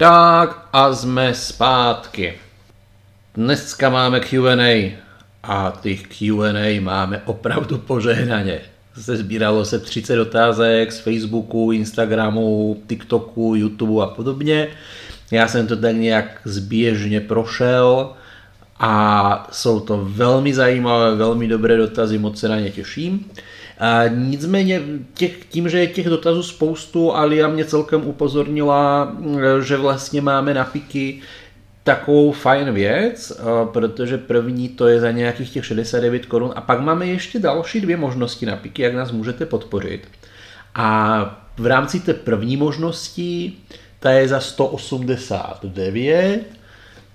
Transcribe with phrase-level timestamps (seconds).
[0.00, 2.34] Tak a jsme zpátky.
[3.34, 4.96] Dneska máme Q&A
[5.42, 8.60] a těch Q&A máme opravdu požehnaně.
[8.94, 14.68] Sbíralo se 30 otázek z Facebooku, Instagramu, TikToku, YouTube a podobně.
[15.30, 18.12] Já jsem to tak nějak zběžně prošel
[18.78, 23.30] a jsou to velmi zajímavé, velmi dobré dotazy, moc se na ně těším.
[23.80, 24.82] A nicméně
[25.14, 29.16] těch, tím, že je těch dotazů spoustu, Alia mě celkem upozornila,
[29.62, 31.20] že vlastně máme na piky
[31.84, 33.40] takovou fajn věc,
[33.72, 37.96] protože první to je za nějakých těch 69 korun a pak máme ještě další dvě
[37.96, 40.08] možnosti na piky, jak nás můžete podpořit.
[40.74, 41.20] A
[41.58, 43.52] v rámci té první možnosti,
[44.00, 46.44] ta je za 189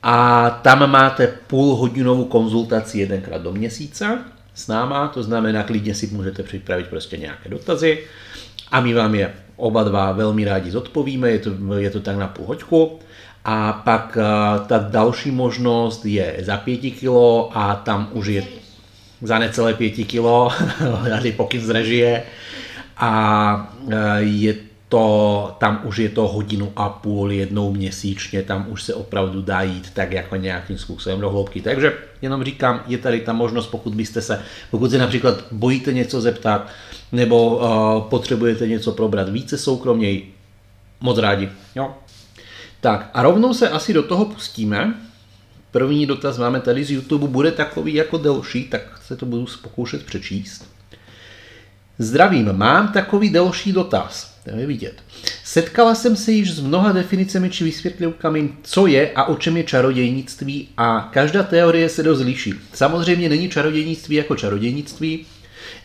[0.04, 4.20] a tam máte půlhodinovou konzultaci jedenkrát do měsíce
[4.56, 8.00] s náma, to znamená, klidně si můžete připravit prostě nějaké dotazy
[8.72, 12.28] a my vám je oba dva velmi rádi zodpovíme, je to, je to tak na
[12.28, 13.00] půl hoďku.
[13.48, 14.18] A pak
[14.68, 17.08] ta další možnost je za 5 kg
[17.54, 18.44] a tam už je
[19.22, 20.26] za necelé 5 kg,
[21.10, 22.24] tady pokyn z režie.
[22.98, 23.74] A
[24.18, 24.56] je
[24.90, 29.62] to, tam už je to hodinu a půl jednou měsíčně, tam už se opravdu dá
[29.62, 31.62] jít tak jako nějakým způsobem do hloubky.
[31.62, 34.42] Takže jenom říkám, je tady ta možnost, pokud byste se,
[34.72, 36.68] pokud se například bojíte něco zeptat,
[37.12, 40.36] nebo uh, potřebujete něco probrat více soukromněji,
[41.00, 41.50] moc rádi.
[41.76, 41.94] Jo?
[42.82, 44.94] Tak a rovnou se asi do toho pustíme.
[45.72, 50.06] První dotaz máme tady z YouTube, bude takový jako delší, tak se to budu pokoušet
[50.06, 50.70] přečíst.
[52.00, 54.35] Zdravím, mám takový delší dotaz.
[54.50, 55.04] To je vidět.
[55.44, 59.64] Setkala jsem se již s mnoha definicemi či vysvětlivkami, co je a o čem je
[59.64, 62.54] čarodějnictví a každá teorie se dost liší.
[62.74, 65.26] Samozřejmě není čarodějnictví jako čarodějnictví,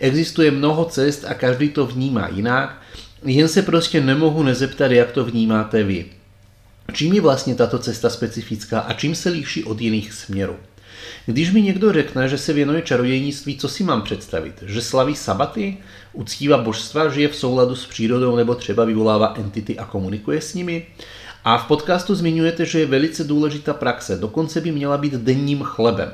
[0.01, 2.83] existuje mnoho cest a každý to vnímá jinak,
[3.25, 6.07] jen se prostě nemohu nezeptat, jak to vnímáte vy.
[6.93, 10.57] Čím je vlastně tato cesta specifická a čím se liší od jiných směrů?
[11.27, 14.55] Když mi někdo řekne, že se věnuje čarodějnictví, co si mám představit?
[14.67, 15.77] Že slaví sabaty,
[16.13, 20.87] uctívá božstva, žije v souladu s přírodou nebo třeba vyvolává entity a komunikuje s nimi?
[21.45, 26.13] A v podcastu zmiňujete, že je velice důležitá praxe, dokonce by měla být denním chlebem.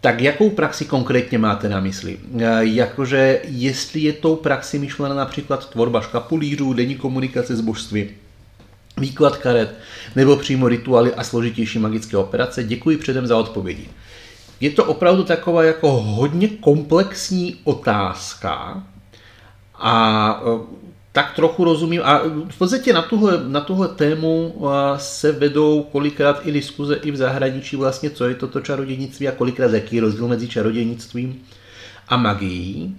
[0.00, 2.18] Tak jakou praxi konkrétně máte na mysli?
[2.60, 8.10] Jakože jestli je tou praxi myšlena například tvorba škapulířů, denní komunikace s božstvy,
[9.00, 9.74] výklad karet
[10.16, 12.64] nebo přímo rituály a složitější magické operace?
[12.64, 13.88] Děkuji předem za odpovědi.
[14.60, 18.82] Je to opravdu taková jako hodně komplexní otázka
[19.74, 20.60] a e,
[21.12, 22.02] tak trochu rozumím.
[22.04, 22.18] A
[22.48, 27.16] v podstatě na tuhle, na tuhle tému e, se vedou kolikrát i diskuze i v
[27.16, 31.42] zahraničí vlastně, co je toto čarodějnictví a kolikrát jaký je rozdíl mezi čarodějnictvím
[32.08, 32.96] a magií.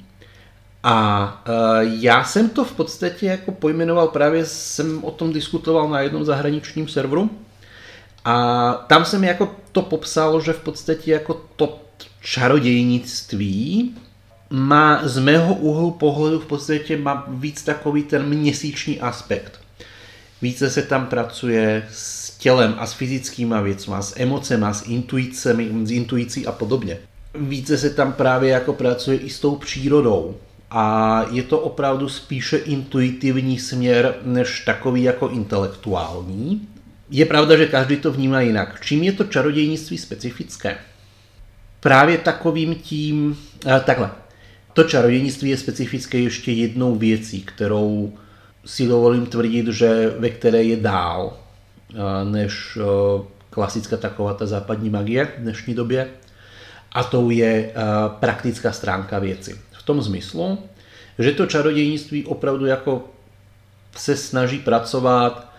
[0.83, 1.51] A e,
[1.99, 6.87] já jsem to v podstatě jako pojmenoval, právě jsem o tom diskutoval na jednom zahraničním
[6.87, 7.29] serveru
[8.25, 11.79] a tam jsem jako to popsal, že v podstatě jako to
[12.21, 13.95] čarodějnictví
[14.49, 19.59] má z mého úhlu pohledu v podstatě má víc takový ten měsíční aspekt.
[20.41, 25.91] Více se tam pracuje s tělem a s fyzickýma věcma, s emocema, s intuicemi, s
[25.91, 26.97] intuicí a podobně.
[27.35, 30.37] Více se tam právě jako pracuje i s tou přírodou,
[30.71, 36.67] a je to opravdu spíše intuitivní směr než takový jako intelektuální.
[37.09, 38.81] Je pravda, že každý to vnímá jinak.
[38.81, 40.77] Čím je to čarodějnictví specifické?
[41.79, 44.11] Právě takovým tím, eh, takhle,
[44.73, 48.13] to čarodějnictví je specifické ještě jednou věcí, kterou
[48.65, 51.37] si dovolím tvrdit, že ve které je dál
[51.93, 51.95] eh,
[52.25, 56.07] než eh, klasická taková ta západní magie v dnešní době.
[56.91, 57.73] A to je
[58.19, 59.55] praktická stránka věci.
[59.81, 60.57] V tom smyslu,
[61.19, 63.09] že to čarodějnictví opravdu jako
[63.97, 65.51] se snaží pracovat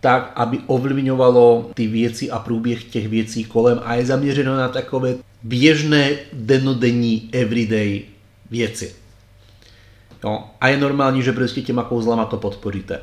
[0.00, 5.14] tak, aby ovlivňovalo ty věci a průběh těch věcí kolem a je zaměřeno na takové
[5.42, 8.02] běžné denodenní everyday
[8.50, 8.94] věci.
[10.24, 10.44] Jo?
[10.60, 13.00] A je normální, že prostě těma kouzlama to podpoříte.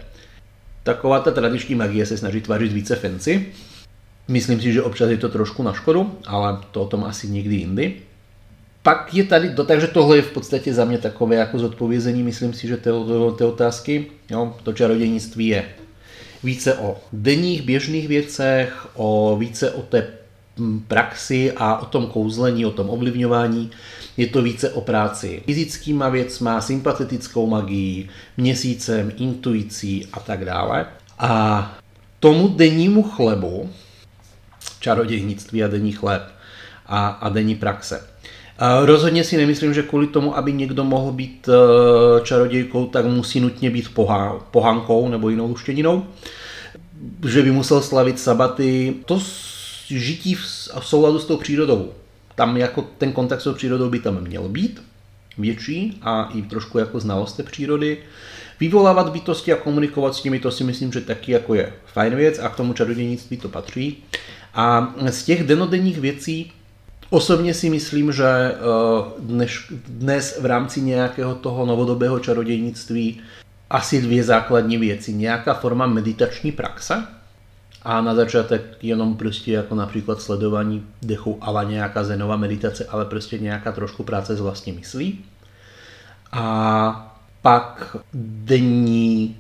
[0.84, 3.54] Taková ta tradiční magie se snaží tvářit více fancy.
[4.28, 7.56] Myslím si, že občas je to trošku na škodu, ale to o tom asi někdy
[7.56, 8.02] jindy.
[8.86, 12.54] Pak je tady, to, takže tohle je v podstatě za mě takové jako zodpovězení, myslím
[12.54, 15.66] si, že té otázky, jo, to čarodějnictví je
[16.44, 20.08] více o denních běžných věcech, o více o té
[20.58, 23.72] mm, praxi a o tom kouzlení, o tom ovlivňování.
[24.18, 30.86] Je to více o práci fyzickýma věcma, sympatetickou magií, měsícem, intuicí a tak dále.
[31.20, 31.78] A
[32.20, 33.70] tomu dennímu chlebu,
[34.80, 36.22] čarodějnictví a denní chleb
[36.86, 38.15] a, a denní praxe,
[38.86, 43.70] Rozhodně si nemyslím, že kvůli tomu, aby někdo mohl být eh, čarodějkou, tak musí nutně
[43.70, 43.90] být
[44.52, 46.06] pohánkou nebo jinou luštěninou.
[47.28, 48.96] že by musel slavit sabaty.
[49.06, 49.22] To
[49.88, 50.46] žití v
[50.82, 51.92] souladu s tou přírodou.
[52.36, 54.82] Tam jako ten kontakt s tou přírodou by tam měl být
[55.38, 57.98] větší a i trošku jako znalost té přírody.
[58.60, 62.40] Vyvolávat bytosti a komunikovat s nimi, to si myslím, že taky jako je fajn věc
[62.40, 64.04] a k tomu čarodějnictví to patří.
[64.54, 66.52] A z těch denodenních věcí
[67.10, 68.56] Osobně si myslím, že eh,
[69.20, 69.52] dnes,
[69.88, 73.22] dnes v rámci nějakého toho novodobého čarodějnictví
[73.70, 75.14] asi dvě základní věci.
[75.14, 77.08] Nějaká forma meditační praxe
[77.82, 83.38] a na začátek jenom prostě jako například sledování dechu, ale nějaká zenová meditace, ale prostě
[83.38, 85.26] nějaká trošku práce s vlastní myslí.
[86.32, 87.98] A pak
[88.44, 89.38] denní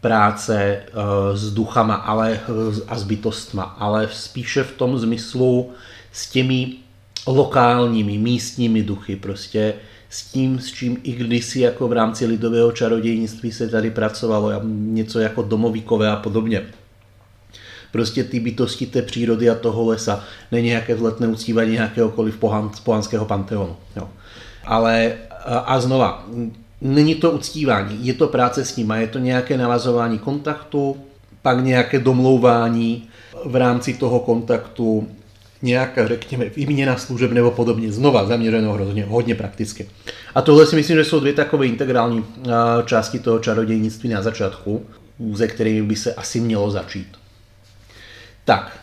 [0.00, 2.40] práce uh, s duchama ale,
[2.88, 5.72] a s bytostma, ale spíše v tom zmyslu
[6.18, 6.72] s těmi
[7.26, 9.74] lokálními, místními duchy, prostě
[10.10, 15.18] s tím, s čím i kdysi jako v rámci lidového čarodějnictví se tady pracovalo, něco
[15.18, 16.62] jako domovíkové a podobně.
[17.92, 23.24] Prostě ty bytosti té přírody a toho lesa, není nějaké vzletné uctívání nějakéhokoliv pohan, pohanského
[23.24, 23.76] panteonu.
[23.96, 24.08] Jo.
[24.64, 25.14] Ale
[25.46, 26.26] a znova,
[26.80, 30.96] není to uctívání, je to práce s nimi, je to nějaké navazování kontaktu,
[31.42, 33.08] pak nějaké domlouvání
[33.44, 35.08] v rámci toho kontaktu,
[35.62, 39.88] nějaká, řekněme, výměna služeb nebo podobně, znova zaměřeno hrozně, hodně prakticky.
[40.34, 42.24] A tohle si myslím, že jsou dvě takové integrální
[42.84, 44.86] části toho čarodějnictví na začátku,
[45.32, 47.08] ze kterými by se asi mělo začít.
[48.44, 48.80] Tak,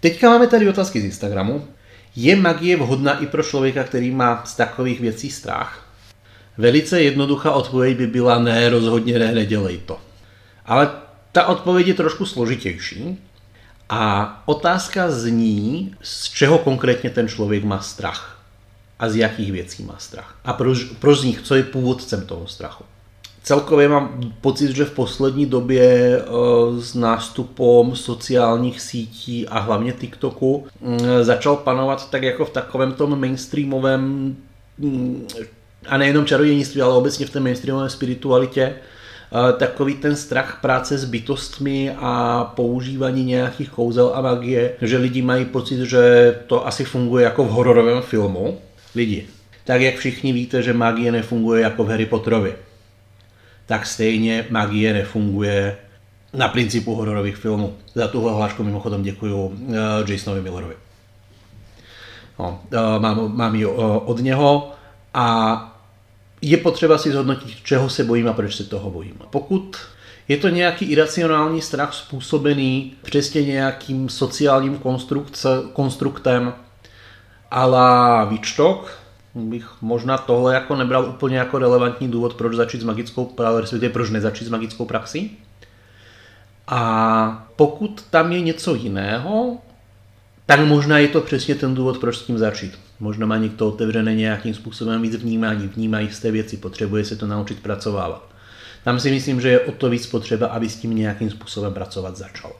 [0.00, 1.64] teďka máme tady otázky z Instagramu.
[2.16, 5.86] Je magie vhodná i pro člověka, který má z takových věcí strach?
[6.58, 10.00] Velice jednoduchá odpověď by byla ne, rozhodně ne, nedělej to.
[10.66, 10.90] Ale
[11.32, 13.18] ta odpověď je trošku složitější,
[13.88, 18.38] a otázka zní, z čeho konkrétně ten člověk má strach
[18.98, 20.36] a z jakých věcí má strach.
[20.44, 22.84] A proč, proč z nich, co je původcem toho strachu.
[23.42, 26.22] Celkově mám pocit, že v poslední době eh,
[26.80, 33.20] s nástupem sociálních sítí a hlavně TikToku mm, začal panovat tak jako v takovém tom
[33.20, 34.36] mainstreamovém
[34.78, 35.26] mm,
[35.86, 38.74] a nejenom čarodějnictví, ale obecně v té mainstreamové spiritualitě
[39.56, 45.44] takový ten strach práce s bytostmi a používání nějakých kouzel a magie, že lidi mají
[45.44, 48.58] pocit, že to asi funguje jako v hororovém filmu.
[48.94, 49.26] Lidi,
[49.64, 52.54] tak jak všichni víte, že magie nefunguje jako v Harry Potterovi,
[53.66, 55.76] tak stejně magie nefunguje
[56.32, 57.74] na principu hororových filmů.
[57.94, 60.74] Za tuhle hlášku mimochodem děkuji uh, Jasonovi Millerovi.
[62.38, 63.66] No, uh, mám, mám ji
[64.04, 64.72] od něho
[65.14, 65.71] a
[66.42, 69.14] je potřeba si zhodnotit, čeho se bojím a proč se toho bojím.
[69.30, 69.76] Pokud
[70.28, 74.80] je to nějaký iracionální strach způsobený přesně nějakým sociálním
[75.72, 76.54] konstruktem
[77.50, 78.98] a la Witchtalk,
[79.34, 84.10] bych možná tohle jako nebral úplně jako relevantní důvod, proč začít s magickou, respektive proč
[84.10, 85.38] nezačít s magickou praxí.
[86.68, 89.58] A pokud tam je něco jiného,
[90.46, 92.78] tak možná je to přesně ten důvod, proč s tím začít.
[93.00, 97.26] Možná má někdo otevřené nějakým způsobem víc vnímání, vnímají z té věci, potřebuje se to
[97.26, 98.28] naučit pracovávat.
[98.84, 102.16] Tam si myslím, že je o to víc potřeba, aby s tím nějakým způsobem pracovat
[102.16, 102.52] začal.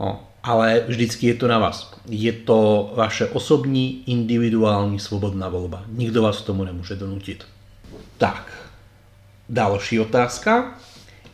[0.00, 1.94] No, ale vždycky je to na vás.
[2.08, 5.84] Je to vaše osobní, individuální, svobodná volba.
[5.88, 7.44] Nikdo vás k tomu nemůže donutit.
[8.18, 8.52] Tak,
[9.48, 10.78] další otázka.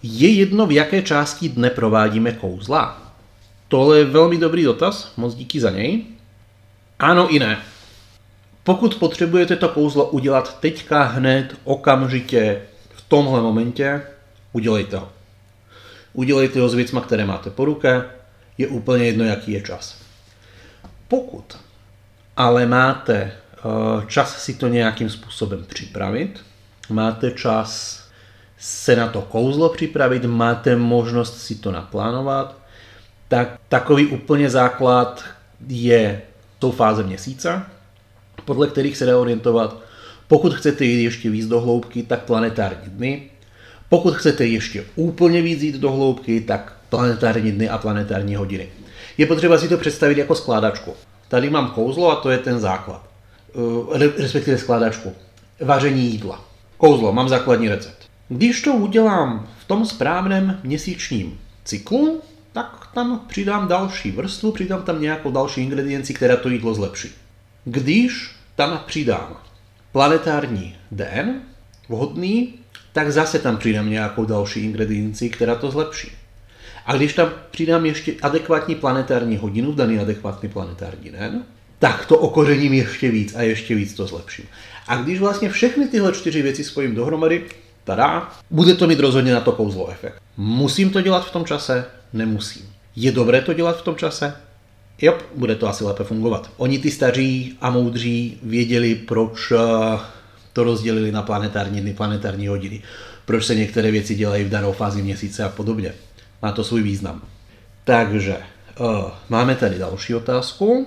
[0.02, 3.12] Je jedno, v jaké části dne provádíme kouzla?
[3.68, 6.04] Tohle je velmi dobrý dotaz, moc díky za něj.
[6.98, 7.58] Ano i ne.
[8.64, 12.62] Pokud potřebujete to kouzlo udělat teďka, hned, okamžitě,
[12.94, 14.02] v tomhle momentě,
[14.52, 15.12] udělejte ho.
[16.12, 18.04] Udělejte ho s věcma, které máte po ruce,
[18.58, 19.96] je úplně jedno, jaký je čas.
[21.08, 21.56] Pokud
[22.36, 23.32] ale máte eh,
[24.06, 26.40] čas si to nějakým způsobem připravit,
[26.88, 28.02] máte čas
[28.58, 32.58] se na to kouzlo připravit, máte možnost si to naplánovat,
[33.28, 35.24] tak takový úplně základ
[35.68, 36.22] je
[36.64, 37.62] tou fáze měsíce,
[38.44, 39.76] podle kterých se dá orientovat.
[40.28, 43.22] Pokud chcete jít ještě víc do hloubky, tak planetární dny.
[43.88, 48.68] Pokud chcete ještě úplně víc jít do hloubky, tak planetární dny a planetární hodiny.
[49.18, 50.94] Je potřeba si to představit jako skládačku.
[51.28, 53.02] Tady mám kouzlo a to je ten základ.
[53.96, 55.12] Eh, respektive skládačku.
[55.60, 56.44] Vaření jídla.
[56.76, 57.98] Kouzlo, mám základní recept.
[58.28, 65.02] Když to udělám v tom správném měsíčním cyklu, tak tam přidám další vrstvu, přidám tam
[65.02, 67.08] nějakou další ingredienci, která to jídlo zlepší.
[67.64, 69.36] Když tam přidám
[69.92, 71.40] planetární den,
[71.88, 72.54] vhodný,
[72.92, 76.12] tak zase tam přidám nějakou další ingredienci, která to zlepší.
[76.86, 81.44] A když tam přidám ještě adekvátní planetární hodinu v daný adekvátní planetární den,
[81.78, 84.44] tak to okořením ještě víc a ještě víc to zlepším.
[84.88, 87.44] A když vlastně všechny tyhle čtyři věci spojím dohromady,
[87.84, 88.32] Tada.
[88.50, 90.22] Bude to mít rozhodně na to kouzlo efekt.
[90.36, 91.84] Musím to dělat v tom čase?
[92.12, 92.73] Nemusím.
[92.96, 94.34] Je dobré to dělat v tom čase?
[95.00, 96.50] Jo, bude to asi lépe fungovat.
[96.56, 99.98] Oni ty staří a moudří věděli, proč eh,
[100.52, 102.82] to rozdělili na planetární dny, planetární hodiny.
[103.24, 105.94] Proč se některé věci dělají v danou fázi měsíce a podobně.
[106.42, 107.22] Má to svůj význam.
[107.84, 108.36] Takže
[108.80, 110.86] uh, máme tady další otázku.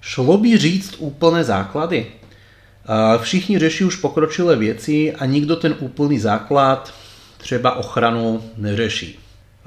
[0.00, 2.06] Šlo by říct úplné základy?
[2.06, 6.94] Uh, všichni řeší už pokročilé věci a nikdo ten úplný základ,
[7.38, 9.21] třeba ochranu, neřeší.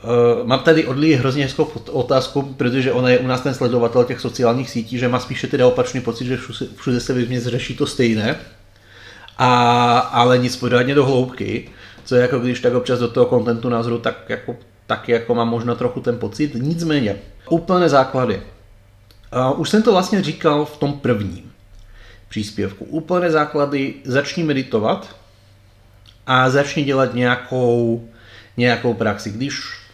[0.06, 4.04] Uh, mám tady od Lii hrozně hezkou otázku, protože ona je u nás ten sledovatel
[4.04, 7.76] těch sociálních sítí, že má spíše teda opačný pocit, že všude, všude se ve řeší
[7.76, 8.36] to stejné,
[9.38, 11.70] a, ale nic pořádně do hloubky,
[12.04, 14.56] co je jako když tak občas do toho kontentu názoru, tak jako,
[14.88, 16.52] tak jako mám možná trochu ten pocit.
[16.56, 17.16] Nicméně,
[17.50, 18.42] úplné základy.
[19.52, 21.52] Uh, už jsem to vlastně říkal v tom prvním
[22.30, 22.86] příspěvku.
[22.86, 25.16] Úplné základy, začni meditovat
[26.28, 28.08] a začni dělat nějakou,
[28.58, 29.32] nějakou praxi.
[29.32, 29.85] Když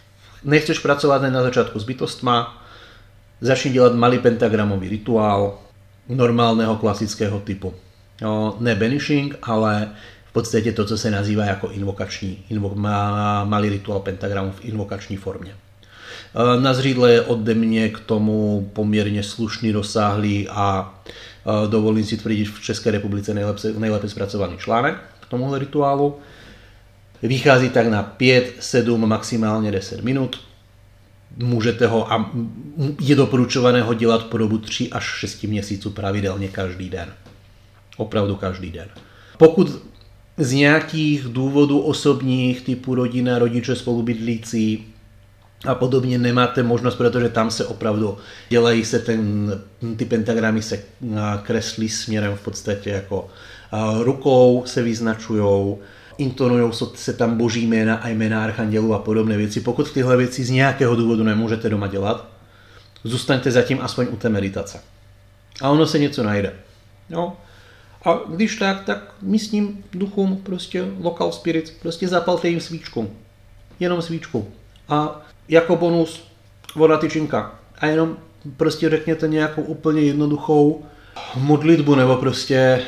[0.44, 2.64] nechceš pracovat na začátku s bytostma,
[3.40, 5.58] začni dělat malý pentagramový rituál
[6.08, 7.74] normálného klasického typu.
[8.20, 9.88] Jo, ne banishing, ale
[10.26, 12.74] v podstatě to, co se nazývá jako invokační, invo,
[13.44, 15.52] malý rituál pentagramu v invokační formě.
[15.52, 22.16] E, na zřídle je ode mě k tomu poměrně slušný, rozsáhlý a e, dovolím si
[22.16, 26.18] tvrdit v České republice nejlépe, nejlépe zpracovaný článek k tomuhle rituálu.
[27.22, 30.40] Vychází tak na 5, 7, maximálně 10 minut.
[31.36, 32.32] Můžete ho a
[33.00, 37.08] je doporučované ho dělat po dobu 3 až 6 měsíců pravidelně každý den.
[37.96, 38.88] Opravdu každý den.
[39.38, 39.82] Pokud
[40.36, 44.86] z nějakých důvodů osobních, typu rodina, rodiče, spolubydlící
[45.66, 49.50] a podobně nemáte možnost, protože tam se opravdu dělají se ten,
[49.96, 50.82] ty pentagramy se
[51.42, 53.28] kreslí směrem v podstatě jako
[54.02, 55.76] rukou se vyznačují,
[56.18, 59.60] intonují se tam boží jména a jména archandělů a podobné věci.
[59.60, 62.26] Pokud tyhle věci z nějakého důvodu nemůžete doma dělat,
[63.04, 64.80] zůstaňte zatím aspoň u té meditace.
[65.62, 66.52] A ono se něco najde.
[67.10, 67.32] Jo?
[68.04, 73.10] A když tak, tak místním duchům, prostě local spirits, prostě zapalte jim svíčku.
[73.80, 74.48] Jenom svíčku.
[74.88, 76.24] A jako bonus
[76.74, 77.54] voda tyčinka.
[77.78, 78.16] A jenom
[78.56, 80.84] prostě řekněte nějakou úplně jednoduchou
[81.36, 82.82] modlitbu nebo prostě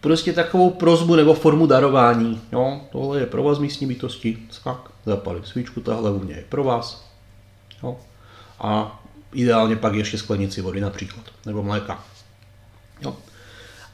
[0.00, 2.40] prostě takovou prozbu nebo formu darování.
[2.52, 7.10] Jo, tohle je pro vás místní bytosti, skak, zapalit svíčku, tahle vůně je pro vás.
[7.82, 7.96] Jo.
[8.60, 9.00] A
[9.32, 12.04] ideálně pak ještě sklenici vody například, nebo mléka.
[13.02, 13.16] Jo.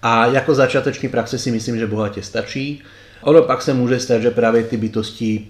[0.03, 2.83] A jako začáteční praxe si myslím, že bohatě stačí.
[3.23, 5.49] Ono pak se může stát, že právě ty bytosti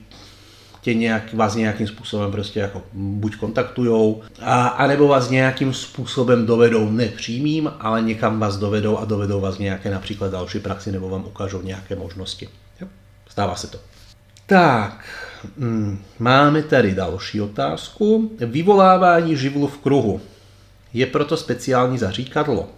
[0.87, 6.91] tě nějak, vás nějakým způsobem prostě jako buď kontaktujou, a, anebo vás nějakým způsobem dovedou
[6.91, 11.63] nepřímým, ale někam vás dovedou a dovedou vás nějaké například další praxi nebo vám ukážou
[11.63, 12.49] nějaké možnosti.
[12.81, 12.89] Jo?
[13.29, 13.79] Stává se to.
[14.47, 15.05] Tak,
[15.59, 18.31] hmm, máme tady další otázku.
[18.39, 20.21] Vyvolávání živlu v kruhu.
[20.93, 22.69] Je proto speciální zaříkadlo?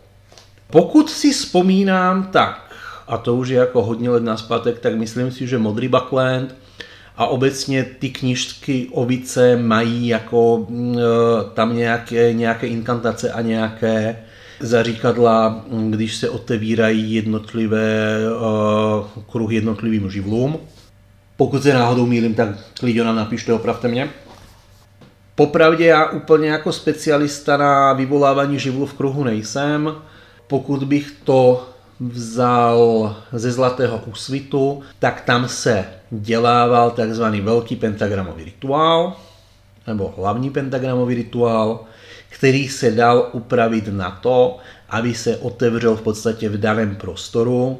[0.70, 2.72] Pokud si vzpomínám tak,
[3.08, 6.54] a to už je jako hodně let naspátek, tak myslím si, že Modrý Buckland
[7.18, 11.00] a obecně ty knižky ovice mají jako mm, e,
[11.54, 14.16] tam nějaké, nějaké inkantace a nějaké
[14.60, 20.58] zaříkadla, mm, když se otevírají jednotlivé uh, kruhy jednotlivým živlům.
[21.36, 22.48] Pokud se náhodou mýlím, tak
[22.80, 24.10] klidně nám napište, opravte mě.
[25.34, 29.94] Popravdě já úplně jako specialista na vyvolávání živlů v kruhu nejsem.
[30.46, 31.68] Pokud bych to
[32.00, 39.16] vzal ze Zlatého úsvitu, tak tam se dělával takzvaný velký pentagramový rituál,
[39.86, 41.80] nebo hlavní pentagramový rituál,
[42.28, 47.78] který se dal upravit na to, aby se otevřel v podstatě v daném prostoru,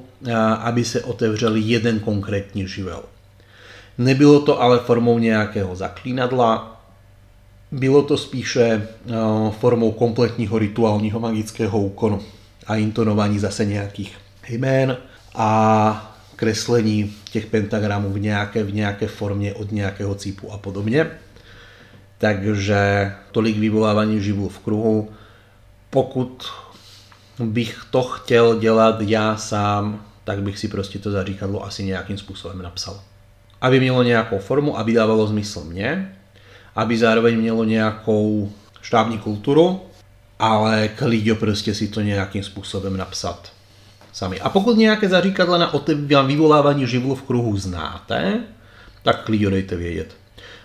[0.59, 3.03] aby se otevřel jeden konkrétní živel.
[3.99, 6.81] Nebylo to ale formou nějakého zaklínadla,
[7.73, 8.89] bylo to spíše
[9.59, 12.21] formou kompletního rituálního magického úkonu
[12.69, 14.17] a intonování zase nějakých
[14.49, 14.97] jmén
[15.35, 21.11] a kreslení těch pentagramů v nějaké, v nějaké formě od nějakého cípu a podobně.
[22.19, 25.11] Takže tolik vyvolávání živlů v kruhu.
[25.91, 26.45] Pokud
[27.39, 32.63] bych to chtěl dělat já sám, tak bych si prostě to zaříkadlo asi nějakým způsobem
[32.63, 33.01] napsal.
[33.61, 36.15] Aby mělo nějakou formu, aby dávalo smysl mě,
[36.77, 39.81] aby zároveň mělo nějakou štábní kulturu,
[40.39, 43.53] ale klidně prostě si to nějakým způsobem napsat
[44.13, 44.41] sami.
[44.41, 45.73] A pokud nějaké zaříkadla na
[46.23, 48.41] vyvolávání živlu v kruhu znáte,
[49.03, 50.17] tak klidně dejte vědět.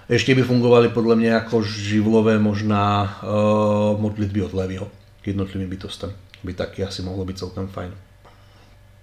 [0.09, 4.87] Ještě by fungovaly podle mě jako živlové možná uh, modlitby od Levyho
[5.21, 6.13] k jednotlivým bytostem.
[6.43, 7.91] By taky asi mohlo být celkem fajn.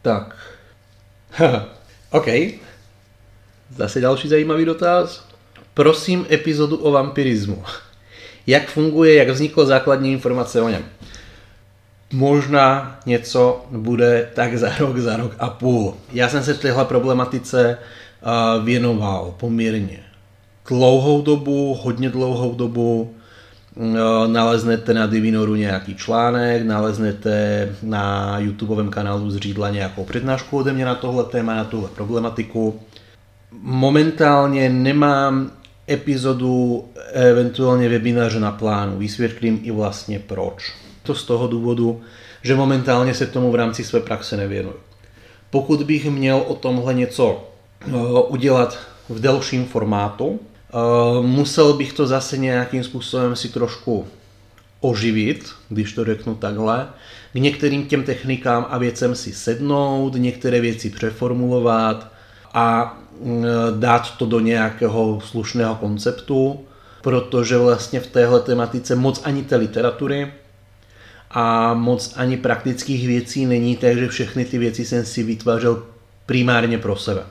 [0.03, 0.37] Tak.
[2.11, 2.27] OK.
[3.77, 5.29] Zase další zajímavý dotaz.
[5.75, 7.65] Prosím epizodu o vampirismu.
[8.47, 10.83] Jak funguje, jak vzniklo základní informace o něm.
[12.13, 15.95] Možná něco bude tak za rok, za rok a půl.
[16.13, 17.79] Já jsem se téhle problematice
[18.65, 19.99] věnoval poměrně
[20.69, 23.15] dlouhou dobu, hodně dlouhou dobu.
[24.27, 30.95] Naleznete na Divinoru nějaký článek, naleznete na YouTubeovém kanálu Zřídla nějakou přednášku ode mě na
[30.95, 32.81] tohle téma, na tuhle problematiku.
[33.63, 35.51] Momentálně nemám
[35.91, 38.99] epizodu, eventuálně webináře na plánu.
[38.99, 40.73] Vysvětlím i vlastně proč.
[41.03, 42.01] To z toho důvodu,
[42.43, 44.77] že momentálně se tomu v rámci své praxe nevěnuju.
[45.51, 47.49] Pokud bych měl o tomhle něco
[47.81, 47.93] eh,
[48.29, 48.79] udělat
[49.09, 50.77] v delším formátu, eh,
[51.27, 54.07] musel bych to zase nějakým způsobem si trošku
[54.81, 56.89] oživit, když to řeknu takhle,
[57.33, 62.13] k některým těm technikám a věcem si sednout, některé věci přeformulovat
[62.55, 62.99] a
[63.79, 66.61] dát to do nějakého slušného konceptu,
[67.03, 70.33] protože vlastně v téhle tematice moc ani té literatury
[71.31, 75.83] a moc ani praktických věcí není, takže všechny ty věci jsem si vytvářel
[76.27, 77.23] primárně pro sebe.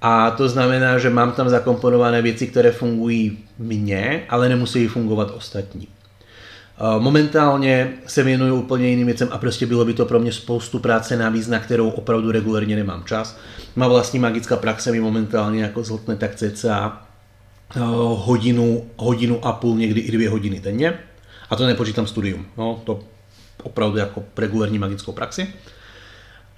[0.00, 5.88] A to znamená, že mám tam zakomponované věci, které fungují mně, ale nemusí fungovat ostatní.
[6.98, 11.16] Momentálně se věnuju úplně jiným věcem a prostě bylo by to pro mě spoustu práce
[11.16, 13.38] navíc, na kterou opravdu regulérně nemám čas.
[13.76, 17.02] Má vlastní magická praxe mi momentálně jako zhltne tak cca
[18.14, 20.98] hodinu, hodinu a půl, někdy i dvě hodiny denně.
[21.50, 23.00] A to nepočítám studium, no, to
[23.62, 25.48] opravdu jako regulární magickou praxi.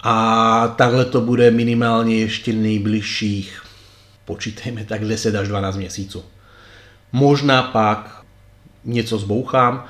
[0.03, 3.61] A takhle to bude minimálně ještě nejbližších,
[4.25, 6.23] počítejme tak 10 až 12 měsíců.
[7.11, 8.21] Možná pak
[8.85, 9.85] něco zbouchám,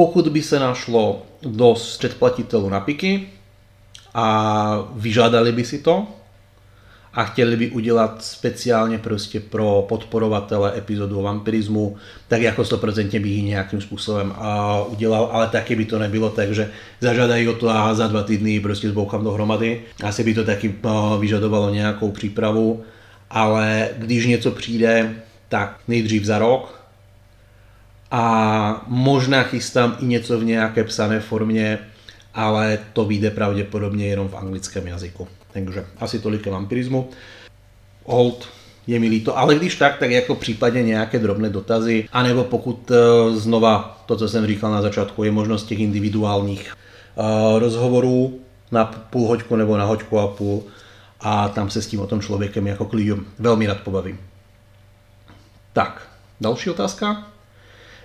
[0.00, 3.28] pokud by se našlo dost předplatitelů na piky
[4.14, 6.06] a vyžádali by si to,
[7.14, 11.96] a chtěli by udělat speciálně prostě pro podporovatele epizodu o vampirismu,
[12.28, 16.54] tak jako 100% bych ji nějakým způsobem a udělal, ale taky by to nebylo tak,
[16.54, 19.82] že zažádají o to a za dva týdny prostě zbouchám dohromady.
[20.02, 20.74] Asi by to taky
[21.18, 22.82] vyžadovalo nějakou přípravu,
[23.30, 25.14] ale když něco přijde,
[25.48, 26.79] tak nejdřív za rok
[28.10, 31.78] a možná chystám i něco v nějaké psané formě,
[32.34, 35.28] ale to vyjde pravděpodobně jenom v anglickém jazyku.
[35.52, 37.10] Takže asi tolik ke vampirismu.
[38.04, 38.48] Hold,
[38.86, 43.36] je mi líto, ale když tak, tak jako případně nějaké drobné dotazy, anebo pokud uh,
[43.36, 46.74] znova to, co jsem říkal na začátku, je možnost těch individuálních
[47.14, 48.40] uh, rozhovorů
[48.72, 50.62] na půl hoďku nebo na hoďku a půl
[51.20, 54.20] a tam se s tím o tom člověkem jako klíďom velmi rád pobavím.
[55.72, 56.08] Tak,
[56.40, 57.29] další otázka.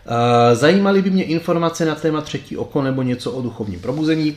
[0.07, 4.35] Eh, zajímaly by mě informace na téma třetí oko nebo něco o duchovním probuzení.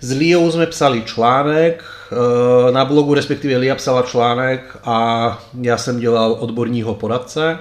[0.00, 6.00] S Liou jsme psali článek, eh, na blogu respektive Lia psala článek a já jsem
[6.00, 7.58] dělal odborního poradce.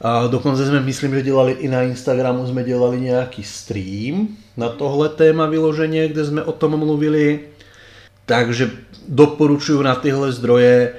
[0.00, 5.08] A dokonce jsme, myslím, že dělali i na Instagramu, jsme dělali nějaký stream na tohle
[5.08, 7.40] téma vyloženě, kde jsme o tom mluvili.
[8.26, 8.70] Takže
[9.08, 10.92] doporučuji na tyhle zdroje.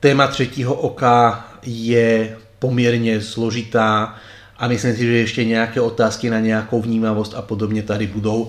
[0.00, 4.14] Téma třetího oka je poměrně složitá
[4.64, 8.48] a myslím si, že ještě nějaké otázky na nějakou vnímavost a podobně tady budou.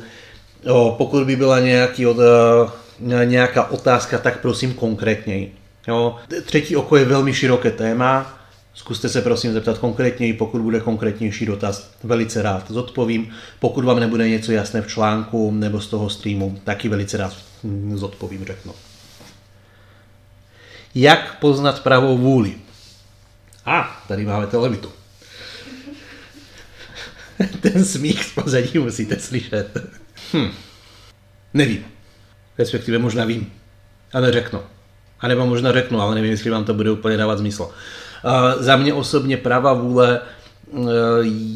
[0.63, 2.17] Jo, pokud by byla nějaký, od,
[3.09, 5.55] eh, nějaká otázka, tak prosím konkrétněji.
[5.87, 6.15] Jo.
[6.45, 8.39] Třetí oko je velmi široké téma,
[8.73, 13.29] zkuste se prosím zeptat konkrétněji, pokud bude konkrétnější dotaz, velice rád zodpovím.
[13.59, 17.33] Pokud vám nebude něco jasné v článku nebo z toho streamu, taky velice rád
[17.93, 18.73] zodpovím, řeknu.
[20.95, 22.55] Jak poznat pravou vůli?
[23.65, 24.91] A, tady máme televitu.
[27.61, 29.77] Ten smích z pozadí musíte slyšet.
[30.33, 30.51] Hm.
[31.53, 31.85] Nevím.
[32.57, 33.51] Respektive možná vím.
[34.13, 34.59] A neřeknu.
[35.19, 37.63] A nebo možná řeknu, ale nevím, jestli vám to bude úplně dávat smysl.
[37.63, 40.19] Uh, za mě osobně pravá vůle
[40.67, 40.89] uh,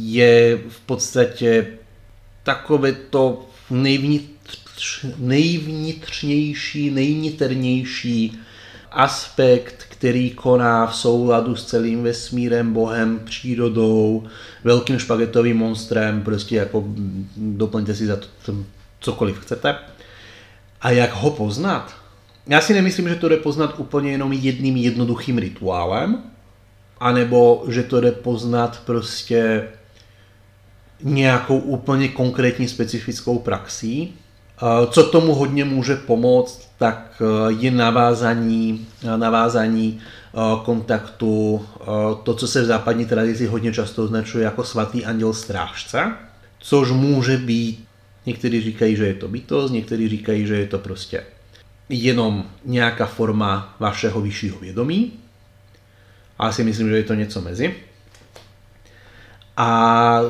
[0.03, 1.67] je v podstatě
[2.43, 8.39] takové to nejvnitř, nejvnitřnější, nejniternější
[8.91, 14.23] aspekt, který koná v souladu s celým vesmírem, bohem, přírodou,
[14.63, 16.83] velkým špagetovým monstrem, prostě jako
[17.38, 18.55] doplňte si za to
[18.99, 19.75] cokoliv chcete.
[20.81, 21.95] A jak ho poznat?
[22.47, 26.23] Já si nemyslím, že to jde poznat úplně jenom jedným jednoduchým rituálem,
[26.99, 29.67] anebo že to jde poznat prostě
[31.03, 34.13] nějakou úplně konkrétní specifickou praxí.
[34.89, 41.85] Co tomu hodně může pomoct, tak eh, je navázání, navázání eh, kontaktu, eh,
[42.23, 46.13] to, co se v západní tradici hodně často označuje jako svatý anděl strážce,
[46.59, 47.85] což může být,
[48.25, 51.23] někteří říkají, že je to bytost, někteří říkají, že je to prostě
[51.89, 55.11] jenom nějaká forma vašeho vyššího vědomí.
[56.39, 57.75] A si myslím, že je to něco mezi.
[59.57, 60.21] A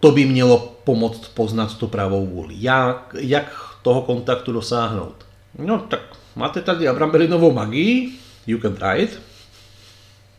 [0.00, 2.54] to by mělo pomoct poznat tu pravou vůli.
[2.58, 5.14] Jak, jak toho kontaktu dosáhnout?
[5.58, 6.00] No tak
[6.36, 8.12] máte tady Abrambelinovou magii,
[8.46, 9.20] you can try it.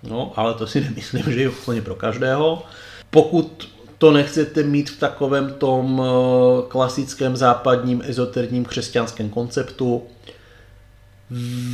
[0.03, 2.63] No, ale to si nemyslím, že je úplně pro každého.
[3.09, 10.03] Pokud to nechcete mít v takovém tom eh, klasickém západním ezoterním křesťanském konceptu,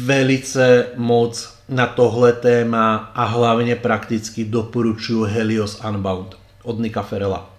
[0.06, 7.55] velice moc na tohle téma a hlavně prakticky doporučuji Helios Unbound od Nika Ferela.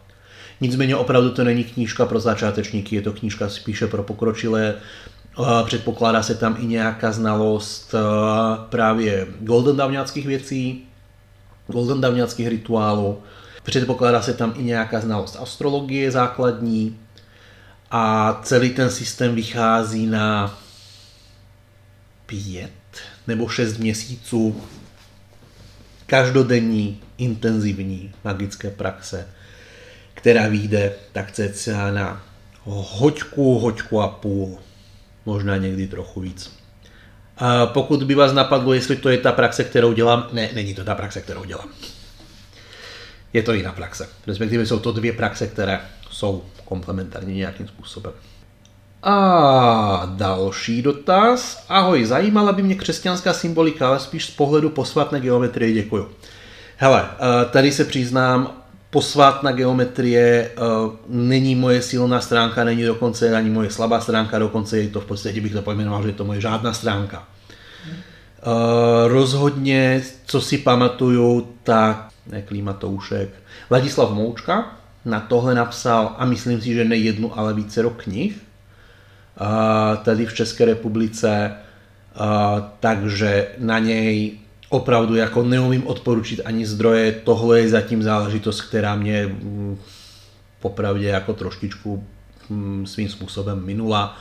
[0.60, 4.74] Nicméně opravdu to není knížka pro začátečníky, je to knížka spíše pro pokročilé.
[5.64, 7.94] Předpokládá se tam i nějaká znalost
[8.68, 10.84] právě golden davňáckých věcí,
[11.66, 13.22] golden davňáckých rituálů.
[13.62, 16.98] Předpokládá se tam i nějaká znalost astrologie základní
[17.90, 20.58] a celý ten systém vychází na
[22.26, 22.70] pět
[23.26, 24.62] nebo šest měsíců
[26.06, 29.28] každodenní intenzivní magické praxe,
[30.16, 32.22] která vyjde tak cca na
[32.64, 34.58] hoďku, hoďku a půl,
[35.26, 36.56] možná někdy trochu víc.
[37.38, 40.84] A pokud by vás napadlo, jestli to je ta praxe, kterou dělám, ne, není to
[40.84, 41.68] ta praxe, kterou dělám.
[43.32, 44.08] Je to jiná praxe.
[44.26, 48.12] Respektive jsou to dvě praxe, které jsou komplementární nějakým způsobem.
[49.02, 51.64] A další dotaz.
[51.68, 56.08] Ahoj, zajímala by mě křesťanská symbolika, ale spíš z pohledu posvátné geometrie, děkuju.
[56.76, 58.65] Hele, eh, tady se přiznám,
[58.96, 64.88] posvátná geometrie uh, není moje silná stránka, není dokonce ani moje slabá stránka, dokonce je
[64.88, 67.20] to v podstatě bych to pojmenoval, že je to moje žádná stránka.
[67.20, 73.28] Uh, rozhodně, co si pamatuju, tak ne Klimatoušek,
[73.70, 78.40] Ladislav Moučka na tohle napsal a myslím si, že ne jednu, ale více knih
[80.04, 81.52] tady v České republice,
[82.80, 84.38] takže na něj
[84.76, 87.12] opravdu jako neumím odporučit ani zdroje.
[87.12, 89.78] Tohle je zatím záležitost, která mě mm,
[90.60, 92.04] popravdě jako trošičku
[92.50, 94.18] mm, svým způsobem minula.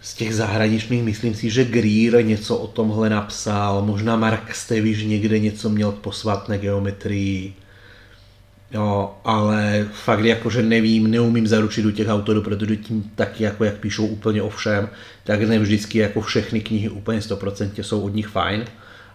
[0.00, 5.38] Z těch zahraničních myslím si, že Greer něco o tomhle napsal, možná Mark Steviš někde
[5.38, 7.54] něco měl k posvatné geometrii.
[8.70, 13.74] Jo, ale fakt jakože nevím, neumím zaručit u těch autorů, protože tím taky jako jak
[13.74, 14.88] píšou úplně o všem,
[15.24, 18.64] tak ne vždycky jako všechny knihy úplně 100% jsou od nich fajn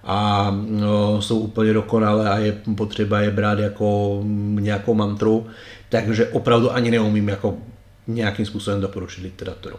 [0.03, 4.21] a no, jsou úplně dokonalé a je potřeba je brát jako
[4.59, 5.47] nějakou mantru,
[5.89, 7.57] takže opravdu ani neumím jako
[8.07, 9.75] nějakým způsobem doporučit literaturu.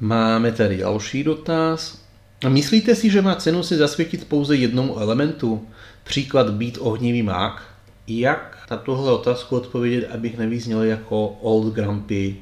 [0.00, 2.04] Máme tady další dotaz.
[2.48, 5.66] Myslíte si, že má cenu si zasvětit pouze jednomu elementu?
[6.04, 7.62] Příklad být ohnivý mák?
[8.06, 12.36] Jak na tuhle otázku odpovědět, abych nevyzněl jako old grumpy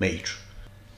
[0.00, 0.46] mage?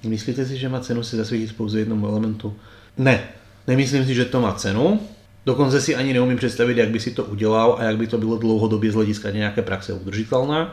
[0.05, 2.57] Myslíte si, že má cenu si zasvětit pouze jednomu elementu?
[2.97, 3.29] Ne,
[3.67, 5.01] nemyslím si, že to má cenu.
[5.49, 8.39] Dokonce si ani neumím představit, jak by si to udělal a jak by to bylo
[8.39, 10.67] dlouhodobě z hlediska nějaké praxe udržitelné.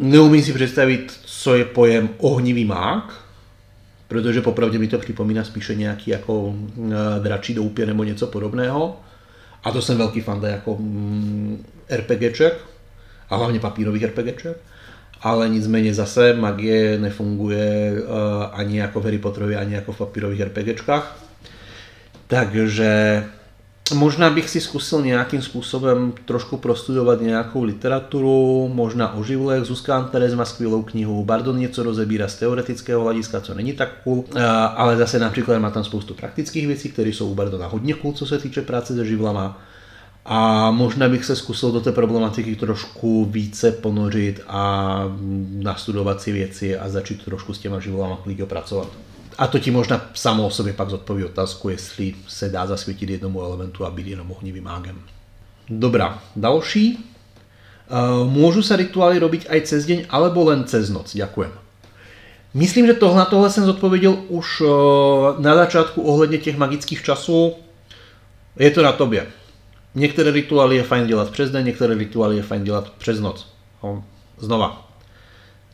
[0.00, 3.14] Neumím si představit, co je pojem ohnivý mák,
[4.08, 6.92] protože popravdě mi to připomíná spíše nějaký jako eh,
[7.22, 9.00] dračí doupě nebo něco podobného.
[9.64, 12.54] A to jsem velký fan jako mm, RPGček,
[13.30, 14.56] a hlavně papírových RPGček.
[15.20, 18.08] Ale nicméně zase magie nefunguje uh,
[18.52, 21.18] ani jako v Harry Potterovi, ani jako v papírových RPGčkách.
[22.26, 23.24] Takže
[23.92, 29.64] možná bych si zkusil nějakým způsobem trošku prostudovat nějakou literaturu, možná o živlech.
[29.64, 34.24] Zuzka Antares má skvělou knihu, Bardon něco rozebírá z teoretického hlediska, co není tak cool,
[34.76, 38.26] ale zase například má tam spoustu praktických věcí, které jsou u Bardona hodně cool, co
[38.26, 39.60] se týče práce se živlama.
[40.26, 45.02] A možná bych se zkusil do té problematiky trošku více ponořit a
[45.50, 48.88] nastudovat si věci a začít trošku s těma živlama klidně pracovat.
[49.38, 53.42] A to ti možná samo o sobě pak zodpoví otázku, jestli se dá zasvětit jednomu
[53.42, 55.02] elementu a být jenom ohnivým mágem.
[55.68, 56.98] Dobrá, další.
[57.84, 61.12] Uh, můžu se rituály robiť aj cez deň alebo len cez noc?
[61.12, 61.52] Ďakujem.
[62.54, 64.68] Myslím, že tohle, tohle jsem zodpověděl už uh,
[65.38, 67.52] na začátku ohledně těch magických časů.
[68.58, 69.26] Je to na tobě.
[69.94, 73.46] Některé rituály je fajn dělat přes den, některé rituály je fajn dělat přes noc.
[73.82, 74.04] No,
[74.38, 74.83] znova,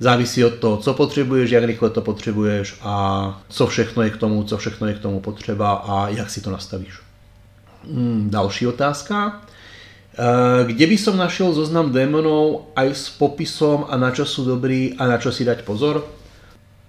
[0.00, 4.44] závisí od toho, co potřebuješ, jak rychle to potřebuješ a co všechno je k tomu,
[4.44, 7.00] co všechno je k tomu potřeba a jak si to nastavíš.
[7.92, 9.40] Hmm, další otázka.
[10.10, 14.98] Eh, kde by som našel zoznam démonov aj s popisom a na čo sú dobrý
[14.98, 16.02] a na čo si dať pozor?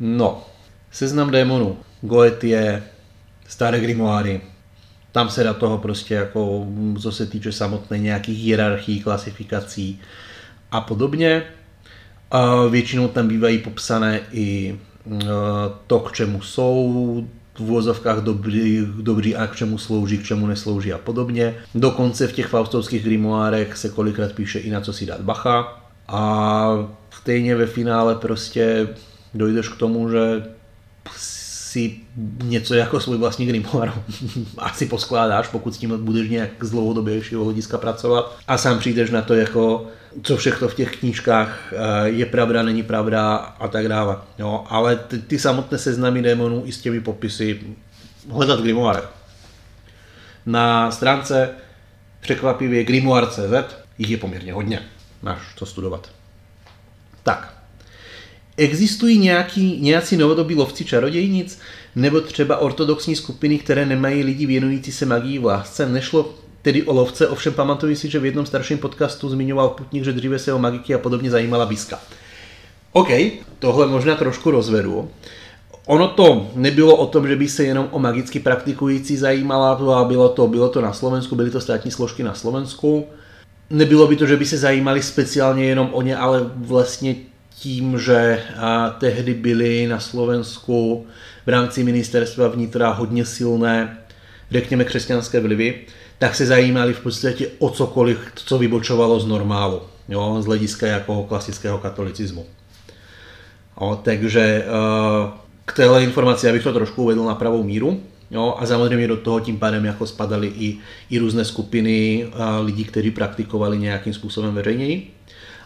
[0.02, 0.44] No,
[0.92, 2.84] seznam démonů, Goetie,
[3.48, 4.42] staré grimoáry,
[5.12, 6.68] tam se do toho prostě jako,
[7.02, 10.02] co se týče samotné nějakých hierarchií, klasifikací
[10.72, 11.44] a podobně.
[12.32, 14.76] A většinou tam bývají popsané i
[15.12, 15.18] e,
[15.88, 20.94] to, k čemu jsou, v úvozovkách dobrý, dobrý a k čemu slouží, k čemu neslouží
[20.94, 21.56] a podobně.
[21.76, 25.82] Dokonce v těch faustovských grimoárech se kolikrát píše i na co si dát bacha.
[26.08, 28.88] A stejně ve finále prostě
[29.34, 30.44] dojdeš k tomu, že
[31.16, 31.96] si
[32.44, 33.92] něco jako svůj vlastní grimoire
[34.58, 39.22] asi poskládáš, pokud s tím budeš nějak z dlouhodobějšího hlediska pracovat a sám přijdeš na
[39.22, 39.88] to, jako
[40.24, 44.18] co všechno v těch knížkách eh, je pravda, není pravda a tak dále.
[44.40, 47.60] Jo, ale ty, ty samotné seznamy démonů i s těmi popisy
[48.30, 49.02] hledat grimoire.
[50.46, 51.50] Na stránce
[52.22, 54.82] překvapivě grimoire.cz jich je poměrně hodně.
[55.22, 56.12] Máš co studovat.
[57.24, 57.62] Tak,
[58.58, 61.60] Existují nějaký, nějací novodobí lovci čarodějnic?
[61.96, 65.90] Nebo třeba ortodoxní skupiny, které nemají lidi věnující se magii v lásce?
[65.90, 70.14] Nešlo tedy o lovce, ovšem pamatuju si, že v jednom starším podcastu zmiňoval Putník, že
[70.14, 72.00] dříve se o magiky a podobně zajímala Biska.
[72.92, 73.08] OK,
[73.60, 75.10] tohle možná trošku rozvedu.
[75.86, 80.48] Ono to nebylo o tom, že by se jenom o magicky praktikující zajímala, bylo to,
[80.48, 83.08] bylo to na Slovensku, byly to státní složky na Slovensku.
[83.70, 87.16] Nebylo by to, že by se zajímali speciálně jenom o ně, ale vlastně
[87.56, 88.44] tím, že
[89.00, 91.06] tehdy byly na Slovensku
[91.46, 93.98] v rámci ministerstva vnitra hodně silné,
[94.52, 95.80] řekněme, křesťanské vlivy,
[96.22, 101.24] tak se zajímali v podstatě o cokoliv, co vybočovalo z normálu, jo, z hlediska jako
[101.24, 102.46] klasického katolicismu.
[103.82, 104.64] Jo, takže e,
[105.66, 108.00] k téhle informaci abych to trošku uvedl na pravou míru.
[108.32, 110.78] Jo, a samozřejmě do toho tím pádem jako spadaly i,
[111.10, 112.28] i různé skupiny
[112.62, 115.12] lidí, kteří praktikovali nějakým způsobem veřejněji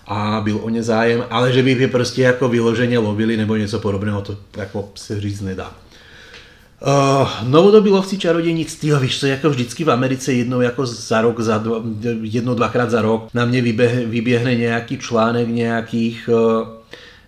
[0.08, 3.80] a byl o ně zájem, ale že by je prostě jako vyloženě lovili nebo něco
[3.80, 5.76] podobného, to jako se říct nedá.
[6.82, 11.40] Uh, novodobí lovci čarodějnic, tyjo, víš co, jako vždycky v Americe jednou jako za rok,
[11.40, 11.84] za dva,
[12.22, 16.68] jedno, dvakrát za rok na mě vyběhne, vyběhne nějaký článek nějakých uh,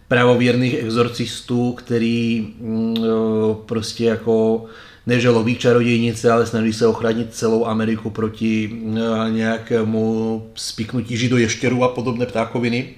[0.07, 4.65] pravověrných exorcistů, který uh, prostě jako
[5.07, 11.83] ne že loví čarodějnice, ale snaží se ochránit celou Ameriku proti eh, nějakému spiknutí židoještěrů
[11.83, 12.89] a podobné ptákoviny.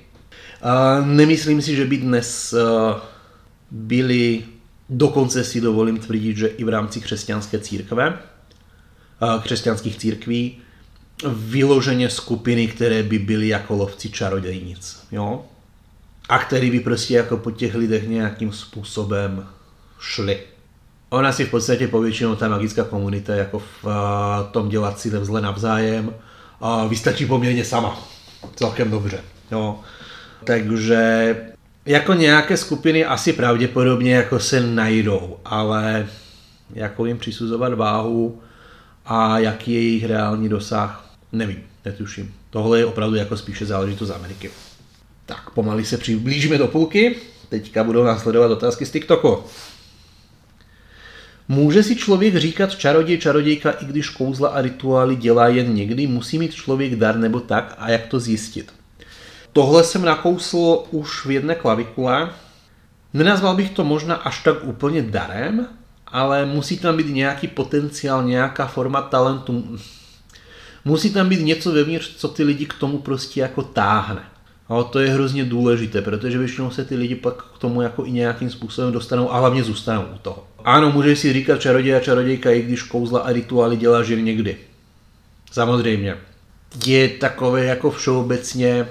[0.61, 2.99] A nemyslím si, že by dnes eh,
[3.71, 4.43] byli,
[4.89, 8.19] dokonce si dovolím tvrdit, že i v rámci křesťanské církve,
[9.43, 10.57] křesťanských církví,
[11.27, 14.99] vyloženě skupiny, které by byly jako lovci čarodějnic.
[15.11, 15.45] Jo?
[16.29, 19.47] A který by prostě jako po těch lidech nějakým způsobem
[19.99, 20.39] šli.
[21.09, 23.85] Ona si v podstatě povětšinou ta magická komunita jako v
[24.51, 26.13] tom dělat si zle navzájem
[26.89, 27.99] vystačí poměrně sama.
[28.55, 29.21] Celkem dobře.
[29.51, 29.81] No.
[30.43, 31.35] Takže
[31.89, 36.07] jako nějaké skupiny asi pravděpodobně jako se najdou, ale
[36.73, 38.41] jako jim přisuzovat váhu
[39.05, 42.33] a jaký je jejich reální dosah, nevím, netuším.
[42.49, 44.51] Tohle je opravdu jako spíše záležitost Ameriky.
[45.25, 47.15] Tak, pomaly se přiblížíme do půlky.
[47.49, 49.43] Teďka budou následovat otázky z TikToku.
[51.47, 56.07] Může si člověk říkat čaroděj, čarodějka, i když kouzla a rituály dělá jen někdy?
[56.07, 57.75] Musí mít člověk dar nebo tak?
[57.77, 58.78] A jak to zjistit?
[59.53, 62.29] Tohle jsem nakousl už v jedné klavikule.
[63.13, 65.67] Nenazval bych to možná až tak úplně darem,
[66.07, 69.77] ale musí tam být nějaký potenciál, nějaká forma talentu.
[70.85, 74.21] Musí tam být něco vevnitř, co ty lidi k tomu prostě jako táhne.
[74.69, 78.11] A to je hrozně důležité, protože většinou se ty lidi pak k tomu jako i
[78.11, 80.47] nějakým způsobem dostanou a hlavně zůstanou u toho.
[80.63, 84.57] Ano, můžeš si říkat čaroděj a čarodějka, i když kouzla a rituály děláš jen někdy.
[85.51, 86.17] Samozřejmě.
[86.85, 88.87] Je takové jako všeobecně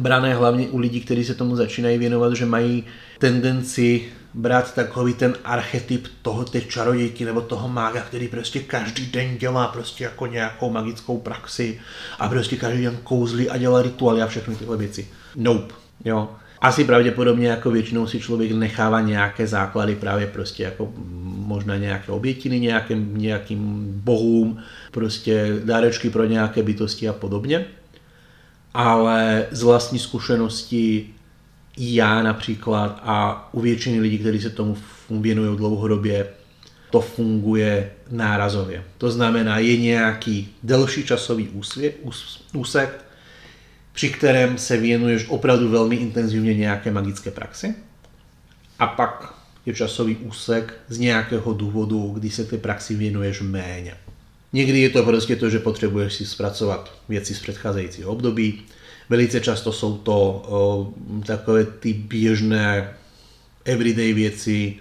[0.00, 2.84] brané hlavně u lidí, kteří se tomu začínají věnovat, že mají
[3.18, 4.02] tendenci
[4.34, 9.66] brát takový ten archetyp toho té čarodějky nebo toho mága, který prostě každý den dělá
[9.66, 11.80] prostě jako nějakou magickou praxi
[12.18, 15.08] a prostě každý den kouzlí a dělá rituály a všechny tyhle věci.
[15.36, 15.74] Nope.
[16.04, 16.28] Jo.
[16.60, 20.92] Asi pravděpodobně jako většinou si člověk nechává nějaké základy právě prostě jako
[21.24, 24.58] možná nějaké obětiny nějakým, nějakým bohům,
[24.90, 27.64] prostě dárečky pro nějaké bytosti a podobně.
[28.74, 31.08] Ale z vlastní zkušenosti
[31.76, 34.76] já například a u většiny lidí, kteří se tomu
[35.10, 36.28] věnují dlouhodobě,
[36.90, 38.84] to funguje nárazově.
[38.98, 41.96] To znamená, je nějaký delší časový úsvěk,
[42.54, 43.04] úsek,
[43.92, 47.74] při kterém se věnuješ opravdu velmi intenzivně nějaké magické praxi
[48.78, 49.34] a pak
[49.66, 53.96] je časový úsek z nějakého důvodu, kdy se té praxi věnuješ méně.
[54.52, 58.62] Někdy je to prostě to, že potřebuješ si zpracovat věci z předcházejícího období,
[59.12, 60.92] Velice často jsou to o,
[61.26, 62.94] takové ty běžné
[63.64, 64.76] everyday věci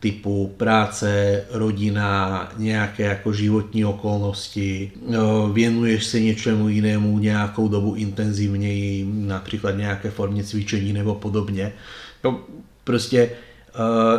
[0.00, 9.06] typu práce, rodina, nějaké jako životní okolnosti, o, věnuješ se něčemu jinému nějakou dobu intenzivněji,
[9.12, 11.72] například nějaké formě cvičení nebo podobně.
[12.22, 12.40] To
[12.84, 13.53] prostě Uh,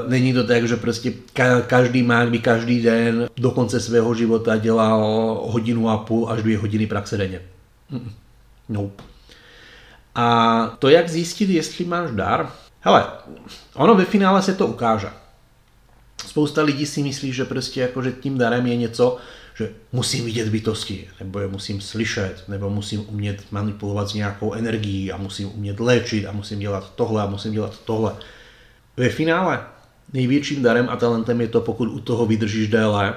[0.07, 4.57] není to tak, že prostě ka- každý má by každý den do konce svého života
[4.57, 4.99] dělal
[5.45, 7.41] hodinu a půl až dvě hodiny praxe denně.
[8.69, 9.03] Nope.
[10.15, 12.51] A to, jak zjistit, jestli máš dar?
[12.79, 13.05] Hele,
[13.73, 15.07] ono ve finále se to ukáže.
[16.27, 19.17] Spousta lidí si myslí, že prostě jako, že tím darem je něco,
[19.57, 25.11] že musím vidět bytosti, nebo je musím slyšet, nebo musím umět manipulovat s nějakou energií
[25.11, 28.15] a musím umět léčit a musím dělat tohle a musím dělat tohle.
[28.97, 29.65] Ve finále
[30.13, 33.13] největším darem a talentem je to, pokud u toho vydržíš déle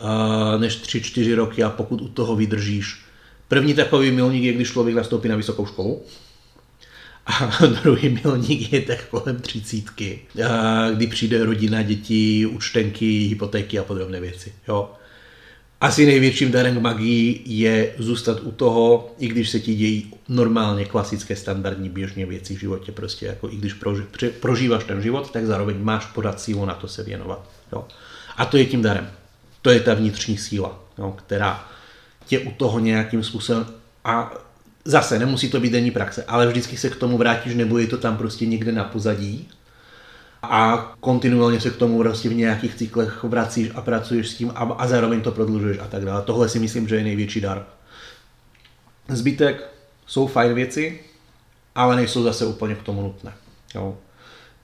[0.00, 3.04] uh, než 3-4 roky a pokud u toho vydržíš.
[3.48, 6.02] První takový milník je, když člověk nastoupí na vysokou školu,
[7.28, 10.20] a druhý milník je tak kolem třicítky,
[10.94, 14.52] kdy přijde rodina, děti, účtenky, hypotéky a podobné věci.
[14.68, 14.92] Jo.
[15.80, 21.36] Asi největším darem magii je zůstat u toho, i když se ti dějí normálně klasické
[21.36, 23.74] standardní běžně věci v životě, prostě jako i když
[24.40, 27.50] prožíváš ten život, tak zároveň máš podat sílu na to se věnovat.
[27.72, 27.86] Jo.
[28.36, 29.10] A to je tím darem.
[29.62, 31.68] To je ta vnitřní síla, jo, která
[32.26, 33.66] tě u toho nějakým způsobem
[34.04, 34.34] a
[34.84, 37.98] zase nemusí to být denní praxe, ale vždycky se k tomu vrátíš, nebo je to
[37.98, 39.48] tam prostě někde na pozadí
[40.42, 44.58] a kontinuálně se k tomu prostě v nějakých cyklech vracíš a pracuješ s tím a,
[44.58, 46.22] a zároveň to prodlužuješ a tak dále.
[46.22, 47.66] Tohle si myslím, že je největší dar.
[49.08, 49.68] Zbytek
[50.06, 51.00] jsou fajn věci,
[51.74, 53.32] ale nejsou zase úplně k tomu nutné.
[53.74, 53.98] Jo.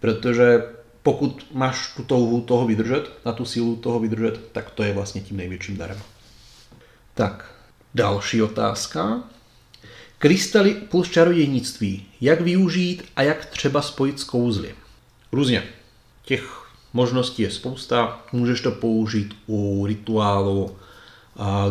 [0.01, 0.63] Protože
[1.03, 5.21] pokud máš tu touhu toho vydržet, na tu sílu toho vydržet, tak to je vlastně
[5.21, 5.99] tím největším darem.
[7.15, 7.55] Tak,
[7.95, 9.23] další otázka.
[10.19, 12.07] Krystaly plus čarodějnictví.
[12.21, 14.75] Jak využít a jak třeba spojit s kouzly?
[15.35, 15.63] Různě.
[16.25, 18.21] Těch možností je spousta.
[18.33, 20.77] Můžeš to použít u rituálu,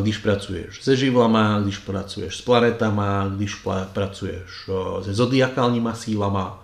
[0.01, 3.55] když pracuješ se živlama, když pracuješ s planetama, když
[3.93, 4.69] pracuješ
[5.03, 6.63] se zodiakálníma sílama.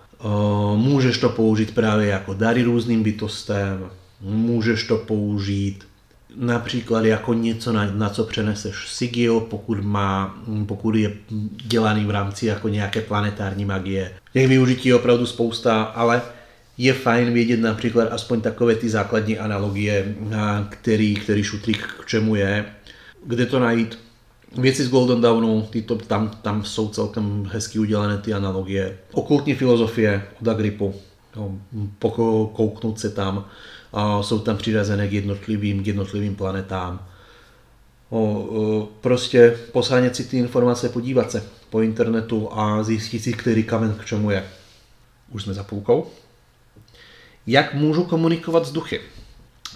[0.76, 5.84] Můžeš to použít právě jako dary různým bytostem, můžeš to použít
[6.36, 11.12] například jako něco, na, na co přeneseš sigil, pokud, má, pokud je
[11.64, 14.12] dělaný v rámci jako nějaké planetární magie.
[14.32, 16.22] Těch využití je opravdu spousta, ale
[16.80, 20.14] je fajn vědět například aspoň takové ty základní analogie,
[20.68, 22.66] který, který šutlík k čemu je,
[23.26, 23.98] kde to najít.
[24.58, 28.98] Věci z Golden Dawnu, ty to, tam, tam jsou celkem hezky udělané ty analogie.
[29.12, 30.94] Okultní filozofie od Agripu,
[31.36, 31.58] no,
[32.52, 33.44] kouknout se tam
[33.92, 37.06] a jsou tam přiřazené k jednotlivým, k jednotlivým planetám.
[38.10, 43.64] O, o, prostě posánět si ty informace, podívat se po internetu a zjistit si, který
[43.64, 44.44] kamen k čemu je.
[45.32, 46.06] Už jsme za půlkou.
[47.46, 49.00] Jak můžu komunikovat s duchy?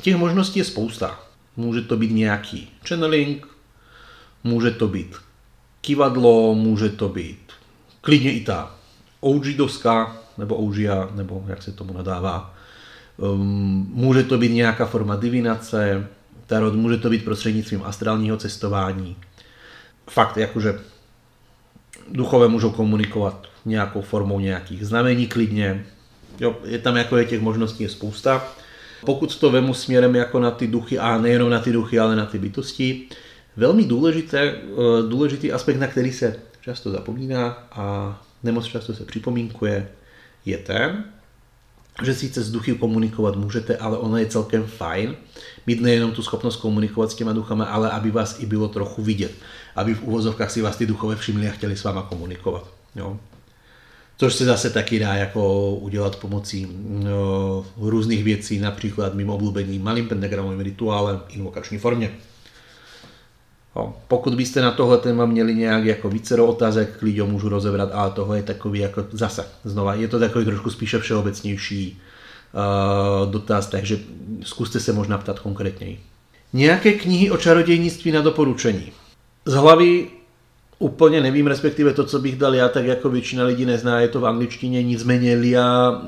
[0.00, 1.20] Těch možností je spousta.
[1.56, 3.46] Může to být nějaký channeling,
[4.44, 5.16] může to být
[5.80, 7.52] kivadlo, může to být
[8.00, 8.74] klidně i ta
[9.20, 12.54] OG doska, nebo OGia, nebo jak se tomu nadává.
[13.16, 16.08] Um, může to být nějaká forma divinace,
[16.46, 19.16] tarot může to být prostřednictvím astrálního cestování.
[20.10, 20.80] Fakt, jakože
[22.12, 25.86] duchové můžou komunikovat nějakou formou nějakých znamení klidně.
[26.40, 28.54] Jo, je tam jako je těch možností je spousta.
[29.06, 32.26] Pokud to vemu směrem jako na ty duchy, a nejenom na ty duchy, ale na
[32.26, 33.08] ty bytosti,
[33.56, 34.58] velmi důležité, eh,
[35.08, 39.88] důležitý aspekt, na který se často zapomíná a nemoc často se připomínkuje,
[40.44, 41.04] je ten,
[42.02, 45.16] že sice s duchy komunikovat můžete, ale ono je celkem fajn
[45.66, 49.32] mít nejenom tu schopnost komunikovat s těma duchama, ale aby vás i bylo trochu vidět.
[49.76, 52.70] Aby v uvozovkách si vás ty duchové všimli a chtěli s váma komunikovat.
[52.96, 53.18] Jo?
[54.16, 60.08] Což se zase taky dá jako udělat pomocí no, různých věcí, například mimo oblíbeným malým
[60.08, 62.10] pentagramovým rituálem invokační formě.
[63.76, 68.10] No, pokud byste na tohle téma měli nějak jako více otázek, klidně můžu rozebrat, ale
[68.10, 71.98] tohle je takový jako zase, znova, je to takový trošku spíše všeobecnější
[72.52, 73.98] uh, dotaz, takže
[74.42, 76.00] zkuste se možná ptat konkrétněji.
[76.52, 78.92] Nějaké knihy o čarodějnictví na doporučení.
[79.44, 80.06] Z hlavy
[80.78, 84.20] úplně nevím, respektive to, co bych dal já, tak jako většina lidí nezná, je to
[84.20, 86.02] v angličtině, nicméně Lia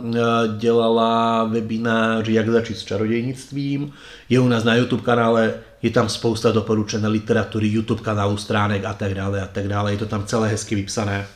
[0.59, 3.93] dělala webinář Jak začít s čarodějnictvím,
[4.29, 8.93] je u nás na YouTube kanále, je tam spousta doporučené literatury, YouTube kanálu, stránek a
[8.95, 11.27] tak dále a tak dále, je to tam celé hezky vypsané.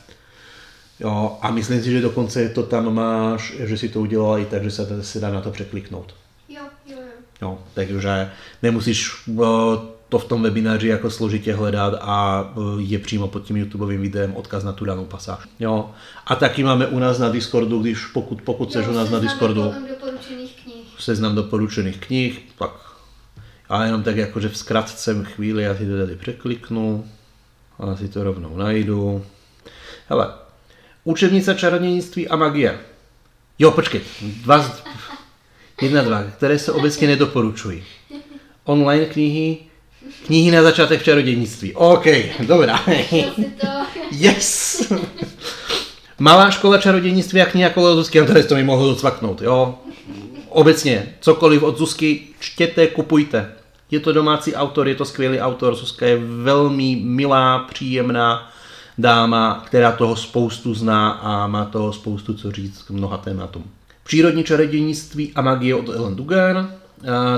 [0.99, 4.63] Jo, a myslím si, že dokonce to tam máš, že si to udělala i tak,
[4.63, 6.15] že se, se dá na to překliknout.
[6.49, 7.21] Jo, jo, jo.
[7.41, 8.31] Jo, takže
[8.63, 9.11] nemusíš
[10.11, 12.45] to v tom webináři jako složitě hledat a
[12.77, 15.39] je přímo pod tím YouTubeovým videem odkaz na tu danou pasáž.
[15.59, 15.91] Jo.
[16.27, 19.73] A taky máme u nás na Discordu, když pokud, pokud seš u nás na Discordu,
[19.89, 20.85] doporučených knih.
[20.99, 22.71] seznam doporučených knih, tak
[23.69, 27.05] a jenom tak jakože v zkratce chvíli, já si to tady překliknu
[27.79, 29.25] a si to rovnou najdu.
[30.07, 30.33] Hele,
[31.03, 32.79] učebnice čarodějnictví a magie.
[33.59, 34.71] Jo, počkej, dva,
[35.81, 37.83] Jedna, dva, které se obecně nedoporučují.
[38.63, 39.57] Online knihy,
[40.25, 41.73] knihy na začátek čarodějnictví.
[41.73, 42.05] OK,
[42.47, 42.79] dobrá.
[44.11, 44.93] Yes!
[46.19, 49.75] Malá škola čarodějnictví a kniha kolem Zuzky, a tady to mi mohlo docvaknout, jo.
[50.49, 53.51] Obecně, cokoliv od Zuzky, čtěte, kupujte.
[53.91, 58.51] Je to domácí autor, je to skvělý autor, Zuzka je velmi milá, příjemná
[58.97, 63.63] dáma, která toho spoustu zná a má toho spoustu co říct k mnoha tématům.
[64.03, 66.71] Přírodní čarodějnictví a magie od Ellen Dugan,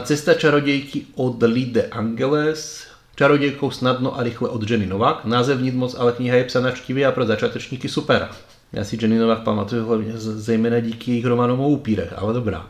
[0.04, 5.26] Cesta čarodějky od Lide Angeles, Čarodějkou snadno a rychle od Jenny Novak.
[5.26, 8.28] Název nic moc, ale kniha je psaná čtivě a pro začátečníky super.
[8.74, 12.66] Já si Jenny Novak pamatuju hlavně zejména díky jejich romanům o upírech, ale dobrá.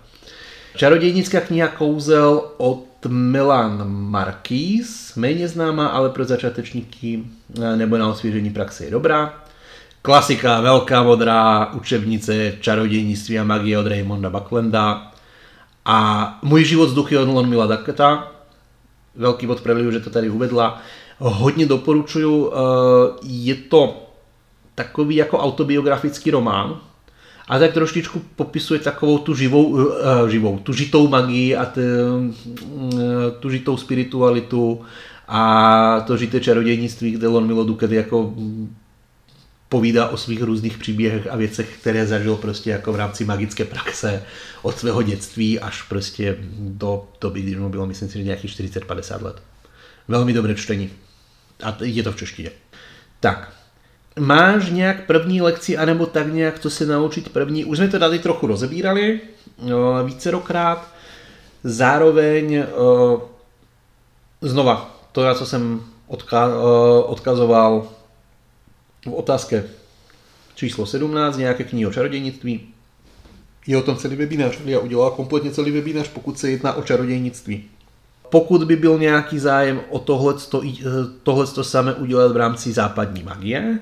[0.76, 7.24] Čarodějnická kniha Kouzel od Milan Marquis, méně známá, ale pro začátečníky
[7.62, 9.44] eh, nebo na osvěžení praxe je dobrá.
[10.02, 15.13] Klasika, velká modrá učebnice čarodějnictví a magie od Raymonda Bucklanda.
[15.86, 18.32] A Můj život z duchy od Lonmila Daketa,
[19.16, 20.82] velký bod Preliu, že to tady uvedla.
[21.20, 22.58] Hodně doporučuju, eh,
[23.24, 24.10] je to
[24.76, 26.80] takový jako autobiografický román,
[27.48, 29.88] a tak trošičku popisuje takovou tu živou, uh,
[30.28, 32.34] živou tu žitou magii a uh,
[33.40, 34.82] tu žitou spiritualitu
[35.28, 38.34] a to žité čarodějnictví, kde Lon Milo Duket jako
[39.74, 44.24] povídá o svých různých příběhech a věcech, které zažil prostě jako v rámci magické praxe
[44.62, 49.24] od svého dětství až prostě do doby, kdy mu bylo, myslím si, že nějakých 40-50
[49.24, 49.42] let.
[50.08, 50.90] Velmi dobré čtení.
[51.64, 52.52] A je to v češtině.
[53.20, 53.54] Tak,
[54.20, 57.66] Máš nějak první lekci, anebo tak nějak, co se naučit první?
[57.66, 59.20] Už jsme to tady trochu rozebírali
[59.62, 60.88] no, vícerokrát.
[61.64, 63.22] Zároveň uh,
[64.42, 66.18] znova, to, na co jsem uh,
[67.06, 67.88] odkazoval
[69.06, 69.70] v otázce
[70.56, 72.68] číslo 17, nějaké knihy o čarodějnictví.
[73.68, 74.58] Je o tom celý webinář.
[74.66, 77.66] Já udělal kompletně celý webinář, pokud se jedná o čarodějnictví.
[78.30, 80.34] Pokud by byl nějaký zájem o tohle,
[81.24, 83.80] tohle samé udělat v rámci západní magie,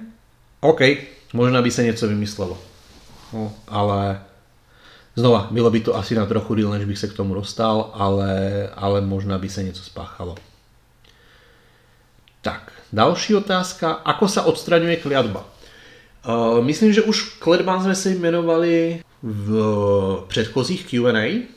[0.59, 0.81] OK,
[1.33, 2.57] možná by se něco vymyslelo.
[3.33, 4.21] No, ale
[5.15, 8.69] znova, bylo by to asi na trochu díl, než bych se k tomu dostal, ale,
[8.75, 10.35] ale možná by se něco spáchalo.
[12.41, 13.91] Tak, další otázka.
[13.91, 15.47] Ako sa odstraňuje kliatba?
[16.21, 19.49] Uh, myslím, že už kletbám jsme se jmenovali v
[20.27, 21.47] předchozích Q&A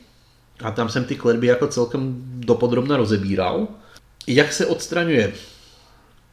[0.60, 2.14] a tam jsem ty kletby jako celkem
[2.46, 3.68] dopodrobna rozebíral.
[4.26, 5.32] Jak se odstraňuje?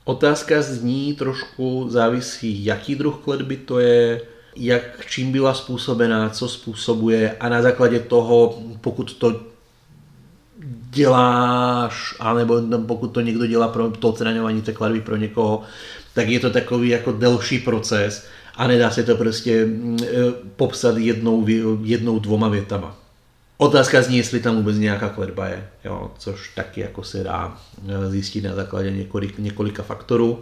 [0.04, 4.22] Otázka zní trošku, závisí, jaký druh kletby to je,
[4.56, 9.51] jak čím byla způsobená, co způsobuje a na základě toho, pokud to
[10.94, 15.62] děláš, anebo pokud to někdo dělá pro to odstraňování té kletby pro někoho,
[16.14, 19.68] tak je to takový jako delší proces a nedá se to prostě
[20.56, 21.46] popsat jednou,
[21.84, 22.96] jednou dvoma větama.
[23.58, 27.58] Otázka zní, jestli tam vůbec nějaká kletba je, jo, což taky jako se dá
[28.10, 30.40] zjistit na základě několik, několika faktorů.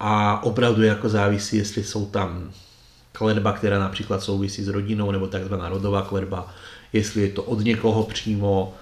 [0.00, 2.50] A opravdu jako závisí, jestli jsou tam
[3.12, 6.54] kletba, která například souvisí s rodinou, nebo takzvaná rodová kletba,
[6.92, 8.74] jestli je to od někoho přímo,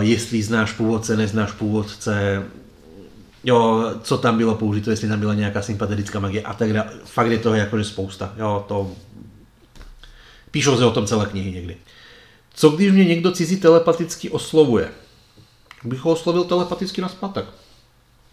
[0.00, 2.42] jestli znáš původce, neznáš původce,
[3.44, 6.90] jo, co tam bylo použito, jestli tam byla nějaká sympatetická magie a tak dále.
[7.04, 8.92] Fakt je toho jakože spousta, jo, to
[10.50, 11.76] píšou se o tom celé knihy někdy.
[12.54, 14.90] Co když mě někdo cizí telepaticky oslovuje?
[15.84, 17.44] Bych ho oslovil telepaticky na tak.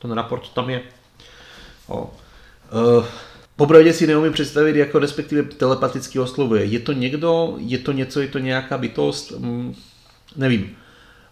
[0.01, 0.81] Ten raport tam je.
[1.87, 2.13] O.
[2.97, 3.05] Uh,
[3.61, 6.65] Popravdě si neumím představit, jako respektive telepaticky oslovuje.
[6.65, 9.31] Je to někdo, je to něco, je to nějaká bytost?
[9.31, 9.75] Mm,
[10.35, 10.75] nevím.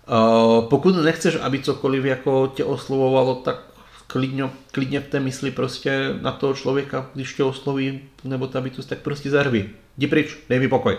[0.10, 3.64] Uh, pokud nechceš, aby cokoliv jako tě oslovovalo, tak
[4.08, 8.90] klidně, klidně v té mysli prostě na toho člověka, když tě osloví, nebo ta bytost,
[8.90, 9.70] tak prostě zarvi.
[9.98, 10.98] Jdi pryč, dej mi pokoj.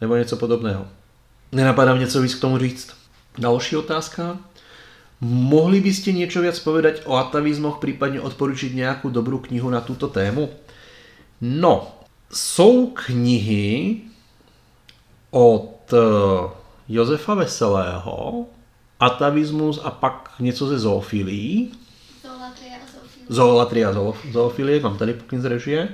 [0.00, 0.86] Nebo něco podobného.
[1.52, 2.94] Nenapadá mě víc k tomu říct.
[3.38, 4.38] Další otázka.
[5.20, 10.50] Mohli byste něco víc povedať o atavizmoch, případně odporučit nějakou dobrou knihu na tuto tému?
[11.40, 11.92] No,
[12.32, 13.96] jsou knihy
[15.30, 15.94] od
[16.88, 18.46] Josefa Veselého,
[19.00, 21.72] atavismus a pak něco ze zoofilí.
[23.28, 24.32] Zoolatria a zoofilie.
[24.32, 25.88] Zoofilie, mám tady pokyn z režie.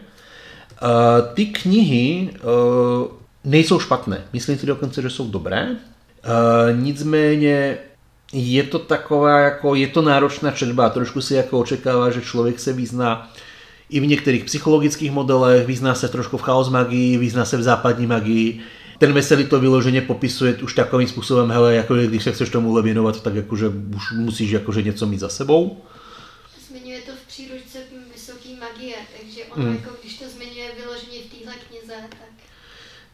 [0.83, 3.07] Uh, ty knihy uh,
[3.45, 5.69] nejsou špatné, myslím si dokonce, že jsou dobré.
[5.71, 7.79] Uh, nicméně
[8.33, 12.73] je to taková, jako, je to náročná četba, trošku si jako očekává, že člověk se
[12.73, 13.31] vyzná
[13.91, 18.07] i v některých psychologických modelech, vyzná se trošku v chaos magii, vyzná se v západní
[18.07, 18.61] magii.
[18.99, 23.23] Ten veselý to vyloženě popisuje už takovým způsobem, hele, jako když se chceš tomu věnovat,
[23.23, 25.85] tak jakože už musíš jakože něco mít za sebou.
[26.69, 27.79] Zmiňuje to v příručce
[28.15, 29.75] Vysoký magie, takže ono Mm.
[29.75, 32.29] jako když to zmiňuje vyloženě v téhle knize, tak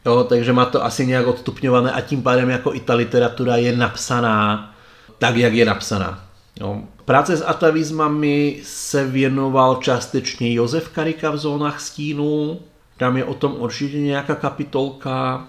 [0.05, 3.77] Jo, takže má to asi nějak odstupňované a tím pádem jako i ta literatura je
[3.77, 4.75] napsaná
[5.17, 6.25] tak, jak je napsaná.
[6.59, 6.81] Jo.
[7.05, 12.59] Práce s atavizmami se věnoval částečně Josef Karika v zónách stínu,
[12.97, 15.47] tam je o tom určitě nějaká kapitolka.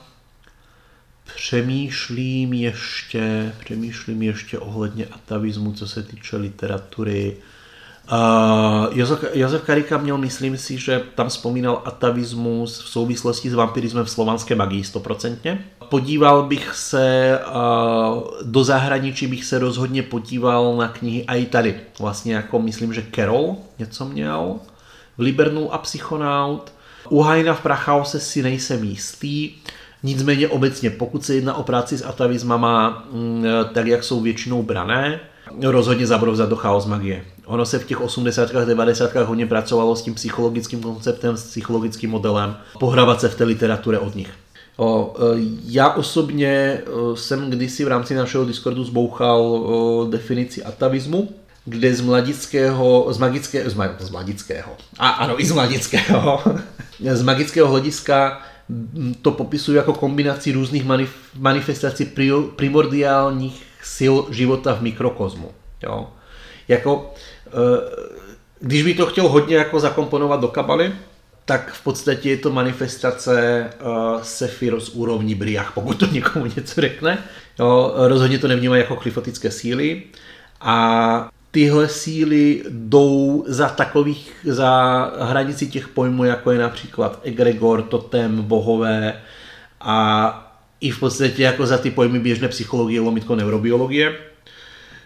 [1.34, 7.36] Přemýšlím ještě, přemýšlím ještě ohledně atavismu, co se týče literatury.
[8.12, 14.04] Uh, Josef, Josef Karika měl, myslím si, že tam vzpomínal atavismus v souvislosti s vampirismem
[14.04, 15.64] v slovanské magii stoprocentně.
[15.88, 21.80] Podíval bych se uh, do zahraničí, bych se rozhodně podíval na knihy a i tady.
[21.98, 24.56] Vlastně jako myslím, že Carol něco měl.
[25.18, 26.72] V Libernu a Psychonaut.
[27.08, 29.52] U Hajna v Prachause si nejsem jistý.
[30.06, 35.20] Nicméně obecně, pokud se jedná o práci s atavismama, mm, tak jak jsou většinou brané,
[35.62, 37.24] rozhodně zabrovzat do chaos magie.
[37.46, 38.54] Ono se v těch 80.
[38.54, 39.24] a 90.
[39.24, 44.14] hodně pracovalo s tím psychologickým konceptem, s psychologickým modelem, pohrávat se v té literatuře od
[44.14, 44.30] nich.
[44.76, 45.22] O, e,
[45.64, 46.82] já osobně e,
[47.14, 49.66] jsem kdysi v rámci našeho Discordu zbouchal
[50.10, 51.28] definici atavismu,
[51.64, 56.42] kde z mladického, z magického, z mladického, a ano, i z mladického,
[57.12, 58.42] z magického hlediska
[59.22, 62.12] to popisuju jako kombinaci různých manif, manifestací
[62.56, 63.62] primordiálních
[63.94, 65.50] sil života v mikrokosmu.
[65.82, 66.08] Jo.
[66.68, 67.14] Jako,
[67.46, 67.50] eh,
[68.60, 70.92] když by to chtěl hodně jako zakomponovat do kabany,
[71.44, 76.80] tak v podstatě je to manifestace uh, Sefir z úrovní Briach, pokud to někomu něco
[76.80, 77.18] řekne.
[77.58, 80.02] Jo, rozhodně to nevnímají jako klifotické síly.
[80.60, 88.42] A tyhle síly jdou za takových, za hranici těch pojmů, jako je například egregor, totem,
[88.42, 89.22] bohové
[89.80, 94.16] a i v podstatě jako za ty pojmy běžné psychologie, lomitko neurobiologie.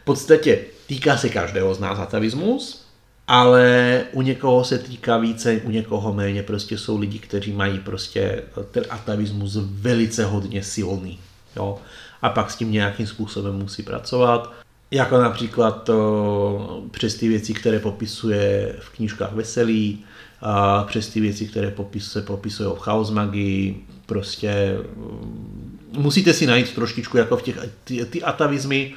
[0.02, 2.86] V podstatě týká se každého z nás atavismus,
[3.28, 6.42] ale u někoho se týká více, u někoho méně.
[6.42, 11.18] Prostě jsou lidi, kteří mají prostě ten atavismus velice hodně silný.
[11.56, 11.78] Jo?
[12.22, 14.52] A pak s tím nějakým způsobem musí pracovat.
[14.90, 20.04] Jako například to, přes ty věci, které popisuje v knížkách Veselý,
[20.42, 26.74] a přes ty věci, které popisuje, popisuje v chaos magii, prostě mm, musíte si najít
[26.74, 28.94] trošičku jako v těch ty, ty atavizmy,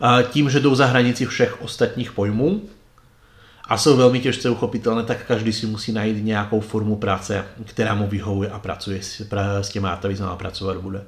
[0.00, 2.62] a tím, že jdou za hranici všech ostatních pojmů
[3.68, 8.06] a jsou velmi těžce uchopitelné, tak každý si musí najít nějakou formu práce, která mu
[8.06, 9.22] vyhovuje a pracuje s,
[9.60, 11.04] s těma atavizmy a pracovat bude.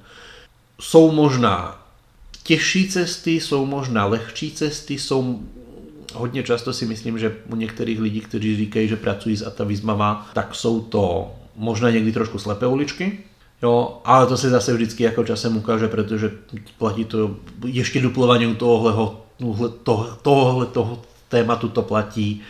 [0.81, 1.86] Jsou možná
[2.47, 5.41] těžší cesty, jsou možná lehčí cesty, jsou
[6.15, 10.55] hodně často si myslím, že u některých lidí, kteří říkají, že pracují s atavizmama, tak
[10.55, 13.19] jsou to možná někdy trošku slepé uličky,
[13.63, 16.31] Jo, ale to se zase vždycky jako časem ukáže, protože
[16.79, 19.13] platí to ještě duplování u tohohle,
[19.83, 22.43] toho, tohohle toho tématu to platí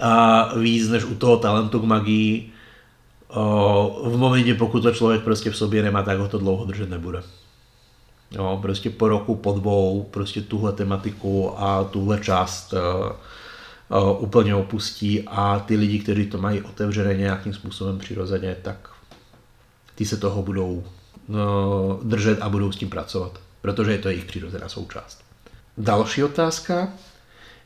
[0.00, 2.50] a víc než u toho talentu k magii.
[4.04, 7.22] V momentě, pokud to člověk prostě v sobě nemá, tak ho to dlouho držet nebude.
[8.30, 12.78] Jo, prostě po roku, po dvou, prostě tuhle tematiku a tuhle část uh,
[14.02, 18.88] uh, úplně opustí a ty lidi, kteří to mají otevřené nějakým způsobem přirozeně, tak
[19.94, 20.84] ty se toho budou
[21.28, 25.22] uh, držet a budou s tím pracovat, protože je to jejich přirozená součást.
[25.78, 26.88] Další otázka.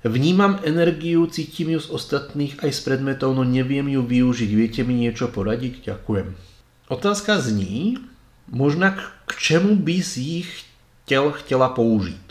[0.04, 4.50] Vnímám energiu, cítím ju z ostatných aj z predmetov, no nevím ju využiť.
[4.52, 5.80] Viete mi něco poradit?
[5.84, 6.36] Ďakujem.
[6.88, 7.96] Otázka zní,
[8.48, 8.90] možná
[9.26, 12.24] k čemu bys ji chtěl, chtěla použít.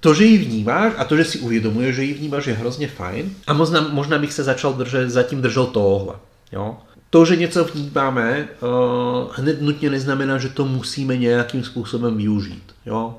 [0.00, 3.34] To, že ji vnímáš a to, že si uvědomuješ, že ji vnímáš, je hrozně fajn.
[3.46, 6.14] A možná, možná bych se začal držet, zatím držel tohle.
[6.52, 6.76] Jo?
[7.10, 12.62] To, že něco vnímáme, uh, hned nutně neznamená, že to musíme nějakým způsobem využít.
[12.86, 13.14] Jo?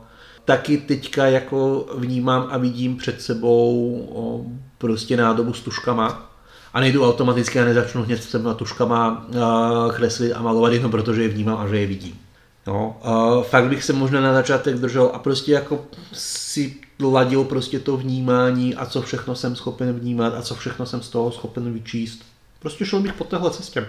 [0.46, 6.32] Taky teďka jako vnímám a vidím před sebou uh, prostě nádobu s tuškama,
[6.74, 11.22] a nejdu automaticky a nezačnu hned s těma tuškama uh, kreslit a malovat jenom protože
[11.22, 12.20] je vnímám a že je vidím.
[12.68, 17.80] No, uh, fakt bych se možná na začátek držel a prostě jako si ladil prostě
[17.80, 21.74] to vnímání a co všechno jsem schopen vnímat a co všechno jsem z toho schopen
[21.74, 22.22] vyčíst.
[22.60, 23.88] Prostě šel bych po téhle cestě.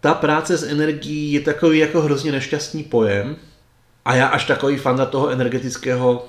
[0.00, 3.36] Ta práce s energií je takový jako hrozně nešťastný pojem
[4.04, 6.28] a já až takový fanda toho energetického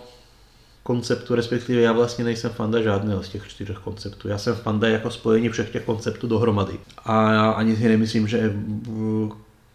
[0.84, 4.28] konceptu, respektive já vlastně nejsem fanda žádného z těch čtyřech konceptů.
[4.28, 6.74] Já jsem fanda jako spojení všech těch konceptů dohromady.
[7.06, 8.54] A já ani si nemyslím, že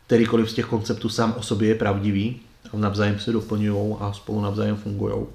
[0.06, 2.40] kterýkoliv z těch konceptů sám o sobě je pravdivý
[2.72, 5.26] a navzájem se doplňují a spolu navzájem fungují.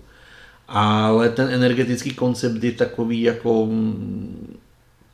[0.67, 4.57] Ale ten energetický koncept je takový jako mm,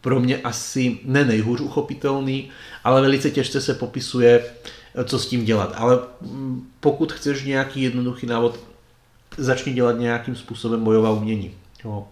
[0.02, 2.50] pro mě asi ne nejhůř uchopitelný,
[2.84, 4.46] ale velice těžce se popisuje,
[5.06, 5.74] co s tím dělat.
[5.78, 8.60] Ale mm, pokud chceš nějaký jednoduchý návod,
[9.38, 11.52] začni dělat nějakým způsobem bojová umění.
[11.86, 12.08] Jo.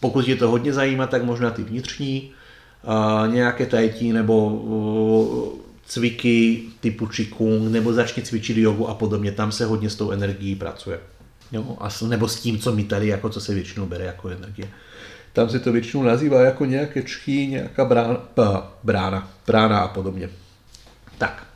[0.00, 2.30] Pokud tě to hodně zajímá, tak možná ty vnitřní,
[2.82, 9.32] uh, nějaké tajtí nebo uh, cviky typu Qigong nebo začni cvičit jogu a podobně.
[9.32, 11.00] Tam se hodně s tou energií pracuje.
[11.52, 14.28] Jo, a s, nebo s tím, co mi tady, jako co se většinou bere jako
[14.28, 14.68] energie.
[15.32, 18.42] Tam se to většinou nazývá jako nějaké čky, nějaká brána, p,
[18.82, 20.30] brána, brána a podobně.
[21.18, 21.46] Tak.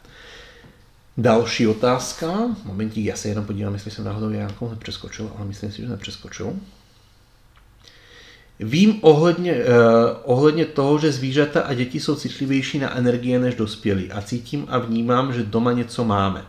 [1.17, 2.57] Další otázka.
[2.65, 6.53] Momentík, já se jenom podívám, jestli jsem náhodou nějakou nepřeskočil, ale myslím si, že nepřeskočil.
[8.63, 9.67] Vím ohledně, eh,
[10.25, 14.79] ohledně toho, že zvířata a děti jsou citlivější na energie než dospělí a cítím a
[14.79, 16.45] vnímám, že doma něco máme.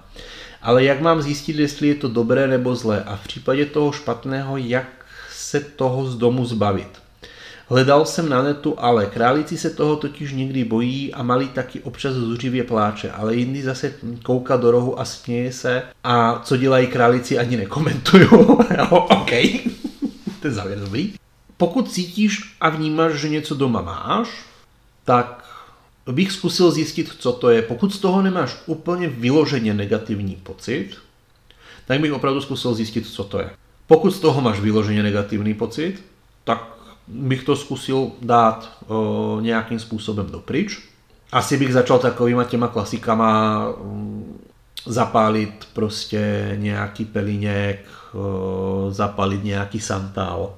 [0.62, 4.57] Ale jak mám zjistit, jestli je to dobré nebo zlé a v případě toho špatného,
[4.57, 6.88] jak se toho z domu zbavit?
[7.70, 12.14] Hledal jsem na netu, ale králíci se toho totiž někdy bojí a malý taky občas
[12.14, 13.93] zuřivě pláče, ale jindy zase
[14.24, 18.24] kouká do rohu a směje se a co dělají králíci ani nekomentují.
[18.78, 19.32] jo, OK,
[20.41, 21.20] to je závěr dobrý.
[21.62, 24.28] Pokud cítíš a vnímáš, že něco doma máš,
[25.05, 25.45] tak
[26.12, 27.62] bych zkusil zjistit, co to je.
[27.62, 30.97] Pokud z toho nemáš úplně vyloženě negativní pocit,
[31.88, 33.49] tak bych opravdu zkusil zjistit, co to je.
[33.88, 36.03] Pokud z toho máš vyloženě negativní pocit,
[36.43, 36.68] tak
[37.07, 40.82] bych to zkusil dát o, nějakým způsobem dopryč.
[41.32, 44.39] Asi bych začal takovýma těma klasikama um,
[44.86, 50.53] zapálit prostě nějaký pelíněk, o, zapálit nějaký santál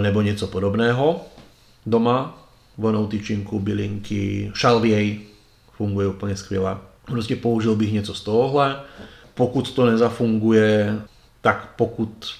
[0.00, 1.20] nebo něco podobného
[1.86, 2.40] doma.
[2.78, 5.20] Vonou tyčinku, bylinky, šalvěj,
[5.72, 6.78] funguje úplně skvěle.
[7.04, 8.80] Prostě použil bych něco z tohohle.
[9.34, 10.98] Pokud to nezafunguje,
[11.40, 12.34] tak pokud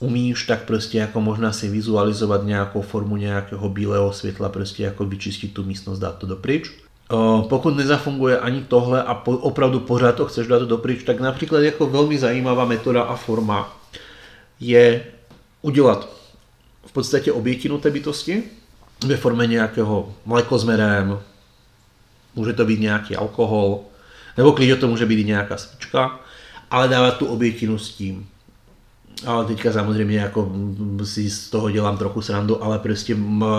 [0.00, 5.54] umíš, tak prostě jako možná si vizualizovat nějakou formu nějakého bílého světla, prostě jako vyčistit
[5.54, 6.72] tu místnost, dát to dopryč.
[7.48, 12.18] Pokud nezafunguje ani tohle a opravdu pořád to chceš dát dopryč, tak například jako velmi
[12.18, 13.76] zajímavá metoda a forma
[14.60, 15.04] je
[15.62, 16.08] udělat
[16.86, 18.42] v podstatě obětinu té bytosti
[19.06, 20.60] ve formě nějakého mléko
[22.34, 23.80] může to být nějaký alkohol,
[24.36, 26.20] nebo klidně to může být i nějaká svíčka,
[26.70, 28.26] ale dávat tu obětinu s tím.
[29.26, 30.52] Ale teďka samozřejmě jako
[31.04, 33.14] si z toho dělám trochu srandu, ale prostě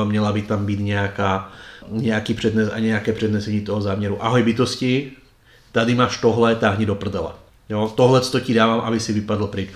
[0.06, 1.52] měla by tam být nějaká,
[1.90, 4.24] nějaký přednes a nějaké přednesení toho záměru.
[4.24, 5.12] Ahoj bytosti,
[5.72, 7.40] tady máš tohle, táhni do prdela.
[7.70, 9.70] Jo, tohle to ti dávám, aby si vypadl pryč.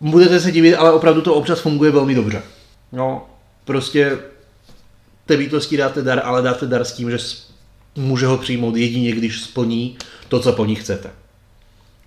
[0.00, 2.42] Budete se divit, ale opravdu to občas funguje velmi dobře.
[2.92, 3.26] No,
[3.64, 4.18] prostě
[5.26, 7.18] té bytosti dáte dar, ale dáte dar s tím, že
[7.96, 9.96] může ho přijmout jedině, když splní
[10.28, 11.10] to, co po ní chcete.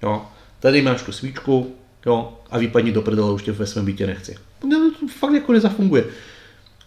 [0.04, 0.26] Jo,
[0.60, 1.76] tady máš tu svíčku,
[2.06, 4.38] jo, a vypadni do prdele, už tě ve svém bytě nechci.
[4.64, 6.06] No, to fakt jako nezafunguje.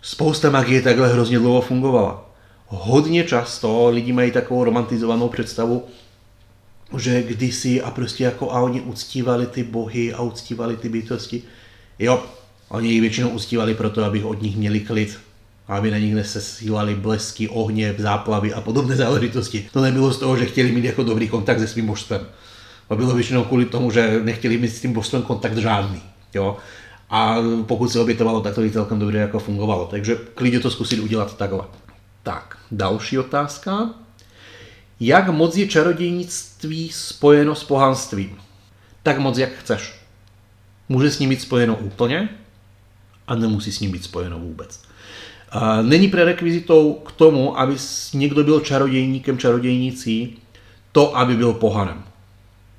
[0.03, 2.31] Spousta magie takhle hrozně dlouho fungovala.
[2.67, 5.87] Hodně často lidi mají takovou romantizovanou představu,
[6.99, 11.43] že kdysi a prostě jako a oni uctívali ty bohy a uctívali ty bytosti.
[11.99, 12.23] Jo,
[12.69, 15.19] oni ji většinou uctívali proto, aby od nich měli klid,
[15.69, 19.69] aby na nich nesesílali blesky, ohně, záplavy a podobné záležitosti.
[19.73, 22.27] To nebylo z toho, že chtěli mít jako dobrý kontakt se svým božstvem.
[22.89, 26.03] To bylo většinou kvůli tomu, že nechtěli mít s tím božstvem kontakt žádný.
[26.35, 26.57] Jo?
[27.11, 27.37] A
[27.67, 29.87] pokud se obětovalo, tak to i celkem dobře jako fungovalo.
[29.91, 31.65] Takže klidně to zkusit udělat takhle.
[32.23, 33.91] Tak, další otázka.
[35.05, 38.37] Jak moc je čarodějnictví spojeno s pohanstvím?
[39.03, 39.95] Tak moc, jak chceš.
[40.89, 42.29] Může s ním být spojeno úplně
[43.27, 44.83] a nemusí s ním být spojeno vůbec.
[45.83, 47.77] Není prerekvizitou k tomu, aby
[48.15, 50.39] někdo byl čarodějníkem, čarodějnicí,
[50.93, 52.05] to, aby byl pohanem.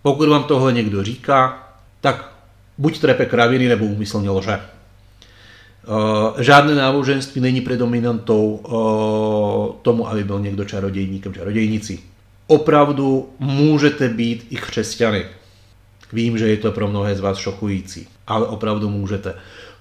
[0.01, 1.69] Pokud vám tohle někdo říká,
[2.01, 2.31] tak
[2.77, 4.59] buď trepe kraviny, nebo úmyslně lže.
[6.39, 8.59] Žádné náboženství není predominantou
[9.81, 12.03] tomu, aby byl někdo čarodějníkem, čarodějnicí.
[12.47, 15.25] Opravdu můžete být i křesťany.
[16.13, 19.33] Vím, že je to pro mnohé z vás šokující, ale opravdu můžete.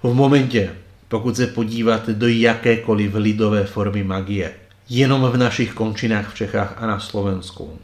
[0.02, 0.70] V momentě,
[1.08, 4.52] pokud se podíváte do jakékoliv lidové formy magie,
[4.88, 7.78] jenom v našich končinách v Čechách a na Slovensku,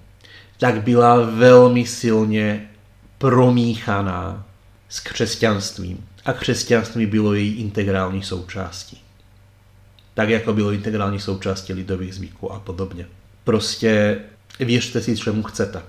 [0.59, 2.69] tak byla velmi silně
[3.19, 4.47] promíchaná
[4.89, 6.05] s křesťanstvím.
[6.25, 9.01] A křesťanství bylo její integrální součástí.
[10.15, 13.07] Tak jako bylo integrální součástí lidových zvyků a podobně.
[13.45, 14.19] Prostě
[14.65, 15.83] věřte si, čemu chcete.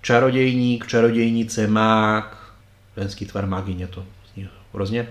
[0.00, 2.54] Čarodějník, čarodějnice, mák,
[2.96, 5.08] ženský tvar mágině, to zní hrozně,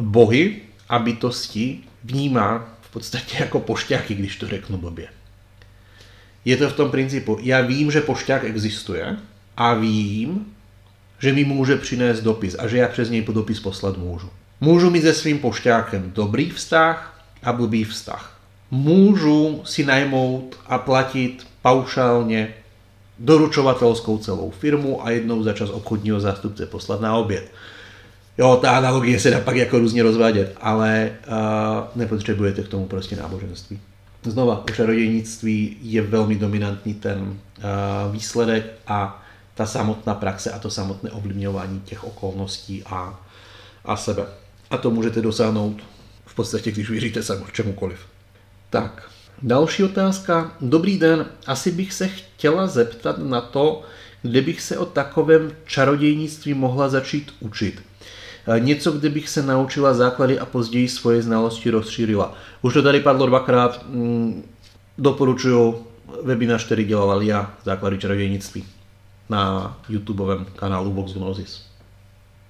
[0.00, 5.08] bohy a bytosti vnímá v podstatě jako pošťáky, když to řeknu blbě.
[6.44, 9.16] Je to v tom principu, já vím, že pošťák existuje
[9.56, 10.46] a vím,
[11.18, 14.30] že mi může přinést dopis a že já přes něj dopis poslat můžu.
[14.60, 18.40] Můžu mít se svým pošťákem dobrý vztah a blbý vztah.
[18.70, 22.54] Můžu si najmout a platit paušálně
[23.18, 27.50] doručovatelskou celou firmu a jednou za čas obchodního zástupce poslat na oběd.
[28.38, 31.34] Jo, ta analogie se dá pak jako různě rozvádět, ale uh,
[31.94, 33.80] nepotřebujete k tomu prostě náboženství.
[34.22, 39.22] Znova, u čarodějnictví je velmi dominantní ten uh, výsledek a
[39.54, 43.20] ta samotná praxe a to samotné ovlivňování těch okolností a,
[43.84, 44.26] a sebe.
[44.70, 45.82] A to můžete dosáhnout
[46.26, 47.98] v podstatě, když věříte se čemukoliv.
[48.70, 49.10] Tak,
[49.42, 50.52] další otázka.
[50.60, 53.82] Dobrý den, asi bych se chtěla zeptat na to,
[54.22, 57.82] kde bych se o takovém čarodějnictví mohla začít učit.
[58.58, 62.34] Něco, kde bych se naučila základy a později svoje znalosti rozšířila.
[62.62, 63.84] Už to tady padlo dvakrát.
[63.88, 64.42] Mm,
[64.98, 65.86] doporučuju
[66.22, 68.64] webinář, který dělala Lia, základy čarodějnictví
[69.28, 71.62] na YouTubeovém kanálu Vox Gnosis.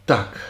[0.04, 0.40] Tak,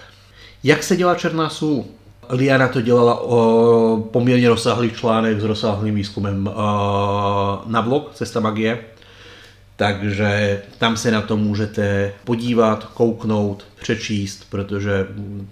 [0.65, 1.85] jak se dělá černá sůl?
[2.31, 6.51] Liana to dělala o poměrně rozsáhlý článek s rozsáhlým výzkumem
[7.67, 8.79] na blog Cesta magie,
[9.77, 15.07] takže tam se na to můžete podívat, kouknout, přečíst, protože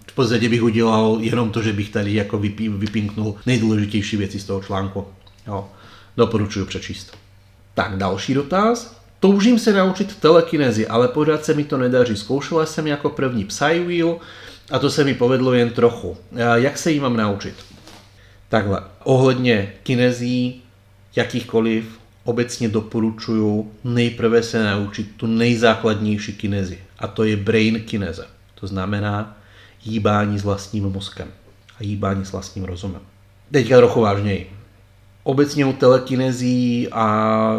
[0.06, 4.62] v podstatě bych udělal jenom to, že bych tady jako vypinknul nejdůležitější věci z toho
[4.62, 5.04] článku.
[5.46, 5.68] Jo.
[6.16, 7.16] Doporučuji přečíst.
[7.74, 9.00] Tak další dotaz.
[9.20, 12.16] Toužím se naučit telekinezi, ale pořád se mi to nedaří.
[12.16, 14.16] Zkoušela jsem jako první Psywheel
[14.70, 16.16] a to se mi povedlo jen trochu.
[16.54, 17.54] Jak se jí mám naučit?
[18.48, 20.62] Takhle, ohledně kinezí,
[21.16, 26.78] jakýchkoliv, obecně doporučuju nejprve se naučit tu nejzákladnější kinezi.
[26.98, 28.26] A to je brain kineze.
[28.54, 29.38] To znamená
[29.84, 31.28] jíbání s vlastním mozkem
[31.80, 33.00] a jíbání s vlastním rozumem.
[33.50, 34.50] Teďka trochu vážněji.
[35.22, 37.50] Obecně u telekinezí a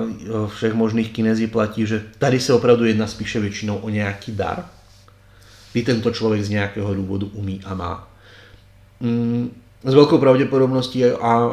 [0.48, 4.66] všech možných kinezí platí, že tady se opravdu jedná spíše většinou o nějaký dar,
[5.78, 8.08] kdy tento člověk z nějakého důvodu umí a má.
[9.00, 9.52] Mm,
[9.84, 11.52] s velkou pravděpodobností a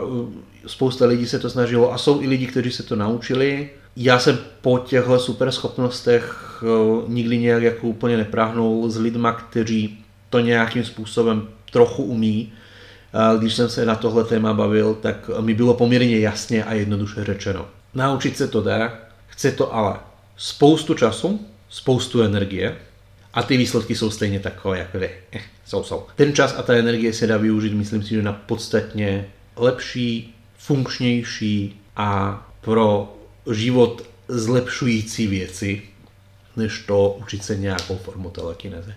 [0.66, 3.70] spousta lidí se to snažilo a jsou i lidi, kteří se to naučili.
[3.97, 6.62] Já jsem po těchto super schopnostech
[7.09, 9.99] nikdy nějak jako úplně nepráhnul s lidma, kteří
[10.31, 12.53] to nějakým způsobem trochu umí.
[13.39, 17.66] Když jsem se na tohle téma bavil, tak mi bylo poměrně jasně a jednoduše řečeno.
[17.95, 18.93] Naučit se to dá,
[19.27, 19.97] chce to ale
[20.37, 22.77] spoustu času, spoustu energie,
[23.35, 25.11] a ty výsledky jsou stejně takové, jako vy.
[25.32, 26.03] Eh, jsou, jsou.
[26.16, 31.80] Ten čas a ta energie se dá využít, myslím si, že na podstatně lepší, funkčnější
[31.97, 33.16] a pro
[33.53, 35.82] život zlepšující věci,
[36.57, 38.95] než to učit se nějakou formu telekineze.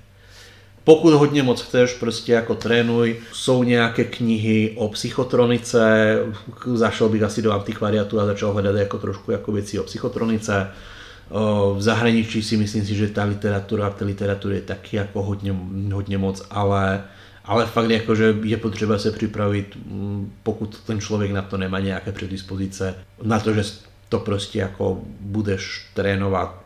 [0.83, 3.15] Pokud hodně moc chceš, prostě jako trénuj.
[3.33, 6.15] Jsou nějaké knihy o psychotronice,
[6.73, 10.67] zašel bych asi do antikvariatu a začal hledat jako trošku jako věci o psychotronice
[11.73, 15.55] v zahraničí si myslím si, že ta literatura, té literatury je taky jako hodně,
[15.93, 17.03] hodně moc, ale,
[17.45, 21.79] ale fakt jako, že je potřeba se připravit, mm, pokud ten člověk na to nemá
[21.79, 23.63] nějaké predispozice, na to, že
[24.09, 26.65] to prostě jako budeš trénovat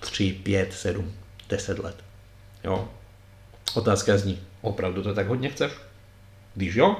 [0.00, 1.12] 3, 5, 7,
[1.48, 1.96] 10 let.
[2.64, 2.88] Jo.
[3.74, 5.72] Otázka zní, opravdu to tak hodně chceš?
[6.54, 6.96] Když jo,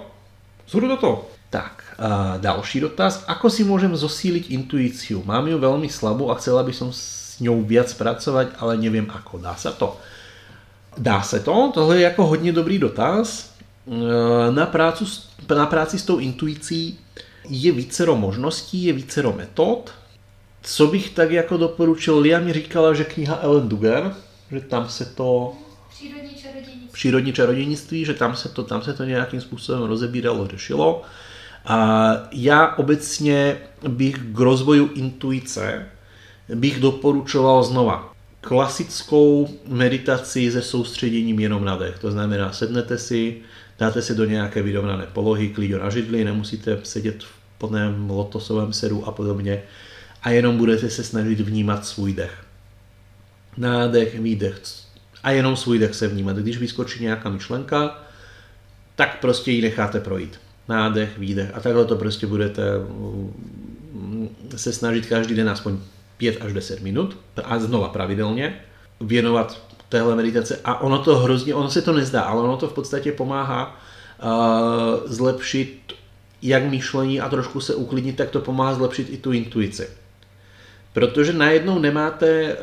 [0.68, 1.28] zhru do toho.
[1.54, 3.22] Tak, a další dotaz.
[3.30, 5.22] Ako si môžem zosíliť intuíciu?
[5.22, 9.38] Mám ju veľmi slabú a chcela by som s ňou viac pracovať, ale neviem ako.
[9.38, 9.94] Dá sa to?
[10.98, 13.54] Dá se to, tohle je jako hodně dobrý dotaz.
[13.86, 15.06] E, na, prácu,
[15.46, 16.98] na práci s tou intuicí
[17.46, 19.94] je vícero možností, je vícero metod.
[20.62, 24.10] Co bych tak jako doporučil, Lia mi říkala, že kniha Ellen Duger,
[24.50, 25.54] že tam se to...
[25.90, 26.88] Přírodní čarodějnictví.
[26.92, 31.02] Přírodní čarodějnictví, že tam se to, tam se to nějakým způsobem rozebíralo, řešilo.
[31.64, 33.56] A já obecně
[33.88, 35.86] bych k rozvoju intuice
[36.54, 41.98] bych doporučoval znova klasickou meditaci se soustředěním jenom na dech.
[41.98, 43.36] To znamená, sednete si,
[43.78, 49.08] dáte se do nějaké vyrovnané polohy, klidně na židli, nemusíte sedět v plném lotosovém sedu
[49.08, 49.62] a podobně
[50.22, 52.44] a jenom budete se snažit vnímat svůj dech.
[53.56, 54.60] Nádech, výdech
[55.22, 56.36] a jenom svůj dech se vnímat.
[56.36, 58.02] Když vyskočí nějaká myšlenka,
[58.96, 65.06] tak prostě ji necháte projít nádech, výdech a takhle to prostě budete mm, se snažit
[65.06, 65.78] každý den aspoň
[66.16, 68.60] 5 až 10 minut a znova pravidelně
[69.00, 72.72] věnovat téhle meditace a ono to hrozně, ono se to nezdá, ale ono to v
[72.72, 73.80] podstatě pomáhá
[74.22, 74.30] uh,
[75.04, 75.92] zlepšit
[76.42, 79.88] jak myšlení a trošku se uklidnit, tak to pomáhá zlepšit i tu intuici.
[80.92, 82.60] Protože najednou nemáte uh,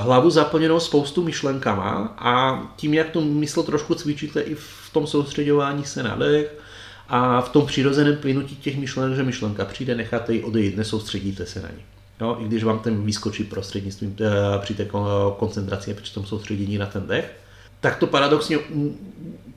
[0.00, 5.84] hlavu zaplněnou spoustu myšlenkama a tím, jak tu mysl trošku cvičíte i v tom soustředování
[5.84, 6.63] se na dech,
[7.08, 11.62] a v tom přirozeném plynutí těch myšlenek, že myšlenka přijde, necháte ji odejít, nesoustředíte se
[11.62, 11.84] na ní.
[12.20, 14.88] Jo, I když vám ten vyskočí prostřednictvím eh, při té
[15.36, 17.32] koncentraci při tom soustředění na ten dech,
[17.80, 18.58] tak to paradoxně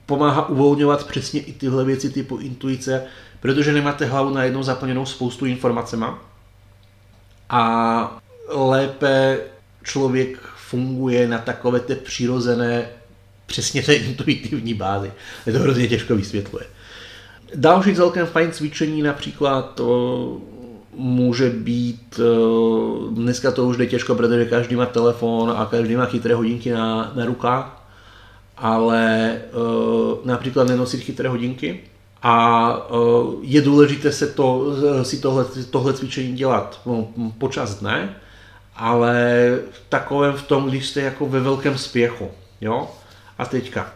[0.05, 3.03] pomáhá uvolňovat přesně i tyhle věci typu intuice,
[3.39, 6.19] protože nemáte hlavu najednou zaplněnou spoustu informacema
[7.49, 9.39] a lépe
[9.83, 12.89] člověk funguje na takové té přirozené,
[13.45, 15.11] přesně té intuitivní bázi.
[15.45, 16.65] Je to hrozně těžko vysvětluje.
[17.55, 20.37] Další celkem fajn cvičení například to
[20.93, 22.19] může být,
[23.11, 27.11] dneska to už jde těžko, protože každý má telefon a každý má chytré hodinky na,
[27.15, 27.89] na rukách,
[28.57, 29.35] ale
[30.25, 31.81] například nenosit chytré hodinky
[32.23, 32.87] a
[33.41, 38.15] je důležité se to, si tohle, tohle cvičení dělat no, počas dne,
[38.75, 42.31] ale v takovém v tom, když jste jako ve velkém spěchu.
[42.61, 42.91] Jo?
[43.37, 43.93] A teďka,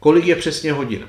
[0.00, 1.04] kolik je přesně hodin?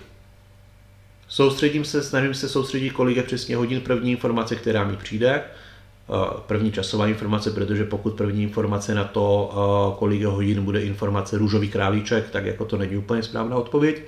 [1.28, 6.14] Soustředím se, snažím se soustředit, kolik je přesně hodin první informace, která mi přijde, eh,
[6.48, 11.38] první časová informace, protože pokud první informace na to, eh, kolik je hodin, bude informace
[11.38, 14.02] růžový králíček, tak jako to není úplně správná odpověď,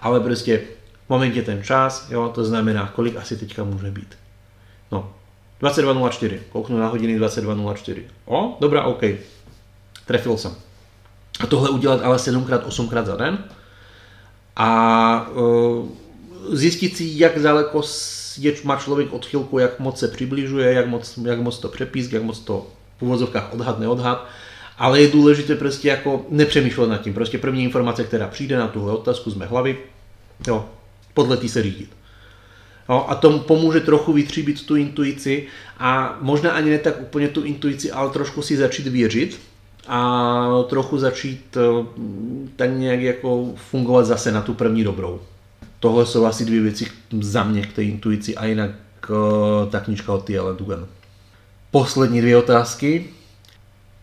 [0.00, 0.62] ale prostě
[1.06, 4.18] v momentě ten čas, jo, to znamená, kolik asi teďka může být.
[4.92, 5.12] No,
[5.60, 8.02] 22.04, kouknu na hodiny 22.04.
[8.26, 9.02] O, dobrá, OK.
[10.06, 10.54] Trefil jsem.
[11.40, 13.38] A tohle udělat ale 7x, 8x za den.
[14.56, 15.88] A uh,
[16.50, 17.82] zjistit si, jak daleko
[18.38, 22.22] je, má člověk odchylku, jak moc se přibližuje, jak moc, jak moc to přepísk, jak
[22.22, 22.66] moc to
[22.98, 24.26] v uvozovkách odhad, neodhad.
[24.78, 27.14] Ale je důležité prostě jako nepřemýšlet nad tím.
[27.14, 29.78] Prostě první informace, která přijde na tuhle otázku z mé hlavy,
[30.46, 30.68] jo,
[31.14, 31.90] podle tý se řídit.
[32.88, 35.46] Jo, a to pomůže trochu vytříbit tu intuici
[35.78, 39.40] a možná ani ne tak úplně tu intuici, ale trošku si začít věřit
[39.86, 41.86] a trochu začít eh,
[42.56, 45.20] tak nějak jako fungovat zase na tu první dobrou.
[45.84, 46.86] Tohle jsou asi dvě věci
[47.20, 48.70] za mě k té intuici a jinak
[49.04, 50.54] eh, ta knižka od T.L.
[50.54, 50.86] Dugan.
[51.70, 53.06] Poslední dvě otázky.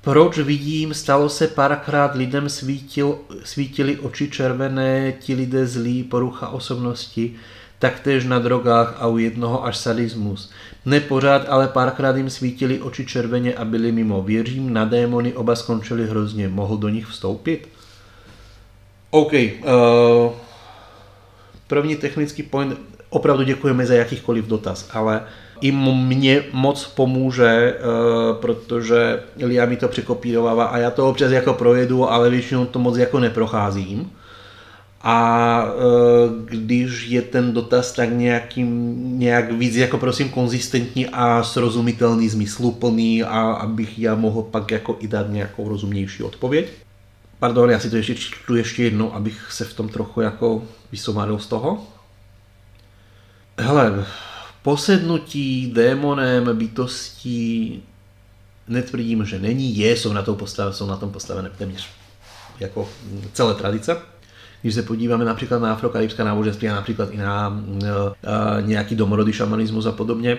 [0.02, 7.36] Proč vidím, stalo se párkrát lidem svítil, svítili oči červené, ti lidé zlí, porucha osobnosti,
[7.80, 10.52] taktéž na drogách a u jednoho až sadismus.
[10.86, 14.22] Ne pořád, ale párkrát jim svítili oči červeně a byli mimo.
[14.22, 16.48] Věřím, na démony oba skončili hrozně.
[16.48, 17.70] Mohl do nich vstoupit?
[19.12, 19.34] OK.
[19.34, 20.32] Uh,
[21.72, 22.80] první technický point.
[23.10, 25.24] Opravdu děkujeme za jakýchkoliv dotaz, ale
[25.62, 31.54] i mě moc pomůže, uh, protože Lia mi to překopírovává a já to občas jako
[31.54, 34.12] projedu, ale většinou to moc jako neprocházím
[35.04, 42.30] a e, když je ten dotaz tak nějakým, nějak víc jako prosím konzistentní a srozumitelný,
[42.30, 46.70] zmysluplný a abych já mohl pak jako i dát nějakou rozumnější odpověď.
[47.40, 51.40] Pardon, já si to ještě čtu ještě jednou, abych se v tom trochu jako vysomaril
[51.40, 51.88] z toho.
[53.58, 54.06] Hele,
[54.62, 57.84] posednutí démonem, bytostí,
[58.68, 61.90] netvrdím, že není, je, jsou na, tom postavené, jsou na tom postavené téměř
[62.60, 62.90] jako
[63.34, 63.98] celé tradice.
[64.62, 67.88] Když se podíváme například na afrokaribská náboženství a například i na uh,
[68.62, 70.38] nějaký domorodý šamanismus a podobně,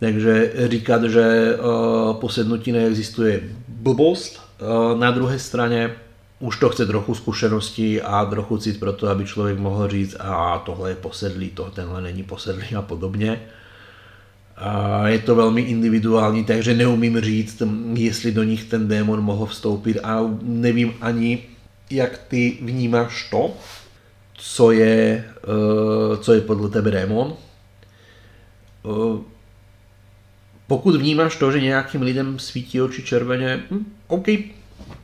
[0.00, 4.40] takže říkat, že uh, posednutí neexistuje blbost.
[4.60, 5.94] Uh, na druhé straně
[6.42, 10.58] už to chce trochu zkušenosti a trochu cít pro to, aby člověk mohl říct, a
[10.58, 13.40] tohle je posedlý, to, tenhle není posedlý a podobně.
[14.56, 17.62] A je to velmi individuální, takže neumím říct,
[17.94, 21.44] jestli do nich ten démon mohl vstoupit a nevím ani,
[21.90, 23.54] jak ty vnímáš to,
[24.34, 27.34] co je, uh, co je podle tebe démon.
[28.82, 29.20] Uh,
[30.66, 34.26] pokud vnímáš to, že nějakým lidem svítí oči červeně, hm, OK,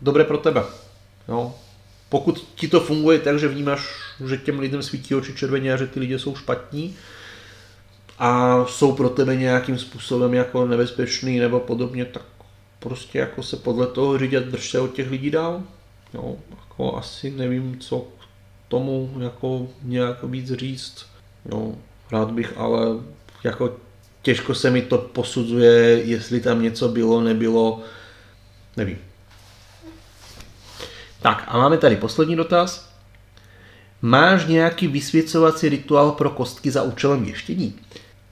[0.02, 0.87] dobré pro tebe.
[1.28, 1.54] Jo.
[2.08, 3.88] Pokud ti to funguje tak, že vnímáš,
[4.28, 6.96] že těm lidem svítí oči červeně a že ty lidi jsou špatní
[8.18, 12.22] a jsou pro tebe nějakým způsobem jako nebezpečný nebo podobně, tak
[12.78, 15.62] prostě jako se podle toho řídit, drž se od těch lidí dál.
[16.14, 16.36] Jo
[16.78, 18.24] jako asi nevím, co k
[18.68, 21.06] tomu jako nějak víc říct.
[21.44, 21.74] No,
[22.12, 22.86] rád bych, ale
[23.44, 23.76] jako
[24.22, 27.82] těžko se mi to posuzuje, jestli tam něco bylo, nebylo,
[28.76, 28.98] nevím.
[31.22, 32.88] Tak a máme tady poslední dotaz.
[34.02, 37.74] Máš nějaký vysvěcovací rituál pro kostky za účelem věštění?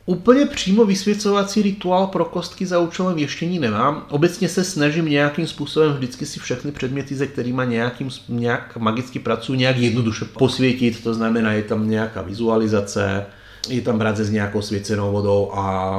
[0.06, 4.06] Úplně přímo vysvěcovací rituál pro kostky za účelem věštění nemám.
[4.10, 9.58] Obecně se snažím nějakým způsobem vždycky si všechny předměty, se kterými nějakým, nějak magicky pracuji,
[9.58, 11.02] nějak jednoduše posvětit.
[11.02, 13.26] To znamená, je tam nějaká vizualizace,
[13.68, 15.96] je tam brát s nějakou svěcenou vodou a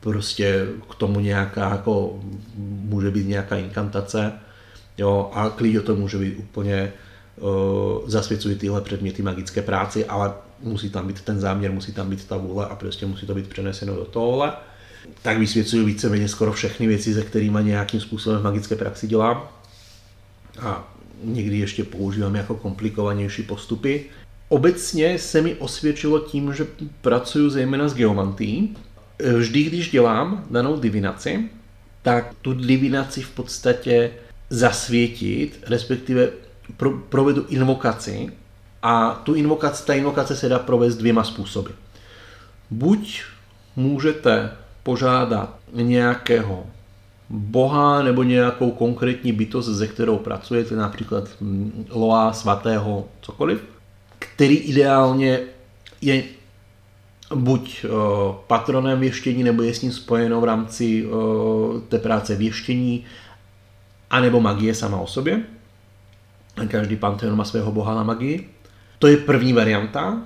[0.00, 2.20] prostě k tomu nějaká, jako,
[2.84, 4.32] může být nějaká inkantace.
[4.98, 6.92] Jo, a klidně to může být úplně
[7.36, 10.32] uh, zasvěcují tyhle předměty magické práci, ale
[10.62, 13.48] musí tam být ten záměr, musí tam být ta vůle a prostě musí to být
[13.48, 14.52] přeneseno do tohohle.
[15.22, 19.48] Tak vysvěcuju víceméně skoro všechny věci, se kterými nějakým způsobem v magické praxi dělám.
[20.60, 24.04] A někdy ještě používám jako komplikovanější postupy.
[24.48, 26.66] Obecně se mi osvědčilo tím, že
[27.00, 28.76] pracuji zejména s geomantií.
[29.36, 31.48] Vždy, když dělám danou divinaci,
[32.02, 34.10] tak tu divinaci v podstatě
[34.50, 36.28] zasvětit, respektive
[36.76, 38.32] pro, provedu invokaci
[38.82, 41.70] A tu invokaci, ta invokace se dá provést dvěma způsoby.
[42.70, 43.22] Buď
[43.76, 44.50] můžete
[44.82, 46.66] požádat nějakého
[47.30, 53.64] boha nebo nějakou konkrétní bytost, ze kterou pracujete, například mm, loa, svatého, cokoliv,
[54.18, 55.40] který ideálně
[56.00, 56.22] je
[57.34, 57.90] buď uh,
[58.46, 63.04] patronem věštění, nebo je s ním spojeno v rámci uh, té práce věštění,
[64.10, 65.42] anebo magie sama o sobě.
[66.68, 68.50] Každý panteon má svého boha na magii.
[68.98, 70.22] To je první varianta.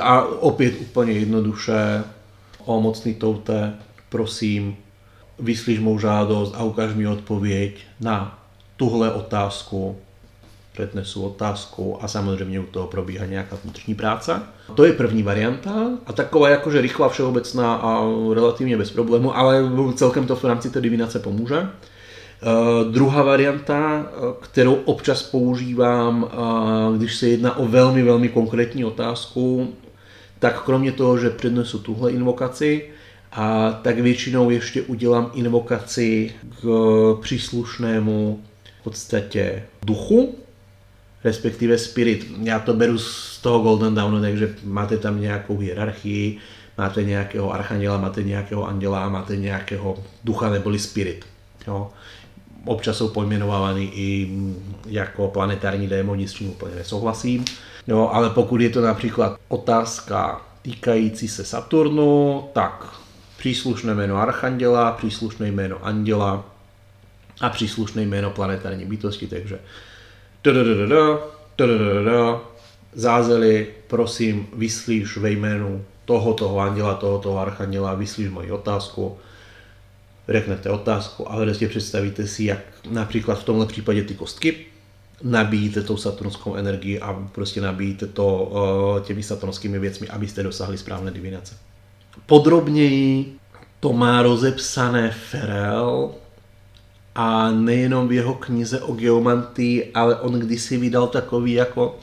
[0.00, 2.04] A opět úplně jednoduše,
[2.64, 3.74] o mocný toute,
[4.08, 4.76] prosím,
[5.38, 8.38] vyslíš mou žádost a ukáž mi odpověď na
[8.76, 9.96] tuhle otázku,
[10.72, 14.42] přednesu otázku a samozřejmě u toho probíhá nějaká vnitřní práce.
[14.74, 18.04] To je první varianta a taková jakože rychlá, všeobecná a
[18.34, 19.62] relativně bez problému, ale
[19.94, 21.68] celkem to v rámci té divinace pomůže.
[22.42, 24.06] Uh, druhá varianta,
[24.40, 29.74] kterou občas používám, uh, když se jedná o velmi, velmi konkrétní otázku,
[30.38, 32.90] tak kromě toho, že přednesu tuhle invokaci,
[33.32, 36.32] a tak většinou ještě udělám invokaci
[36.62, 36.64] k
[37.20, 38.40] příslušnému
[38.80, 40.34] v podstatě duchu,
[41.24, 42.26] respektive spirit.
[42.42, 46.38] Já to beru z toho Golden Dawnu, takže máte tam nějakou hierarchii,
[46.78, 51.24] máte nějakého archanděla, máte nějakého anděla, máte nějakého ducha neboli spirit.
[51.66, 51.90] Jo.
[52.64, 54.38] Občas jsou pojmenovávány i
[54.86, 57.44] jako planetární démoni, s čím úplně nesouhlasím.
[57.86, 63.00] Jo, ale pokud je to například otázka týkající se Saturnu, tak
[63.38, 66.44] příslušné jméno Archanděla, příslušné jméno Anděla
[67.40, 69.58] a příslušné jméno planetární bytosti, takže
[72.92, 79.18] zázeli, prosím, vyslíš ve jménu toho, toho anděla, toho, toho archanděla, vyslíš moji otázku,
[80.28, 82.58] řeknete otázku a hned představíte si, jak
[82.90, 84.56] například v tomhle případě ty kostky
[85.22, 91.10] nabíjíte tou saturnskou energii a prostě nabíjíte to uh, těmi saturnskými věcmi, abyste dosáhli správné
[91.10, 91.54] divinace.
[92.26, 93.36] Podrobněji
[93.80, 96.10] to má rozepsané Ferel
[97.14, 101.98] a nejenom v jeho knize o geomantii, ale on kdysi vydal takový jako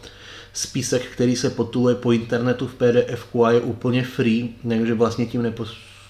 [0.53, 5.43] spisek, který se potuluje po internetu v pdf a je úplně free, takže vlastně tím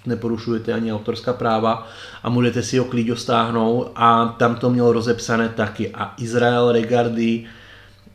[0.06, 1.88] neporušujete ani autorská práva
[2.24, 7.48] a můžete si ho klidně stáhnout a tam to měl rozepsané taky a Izrael Regardy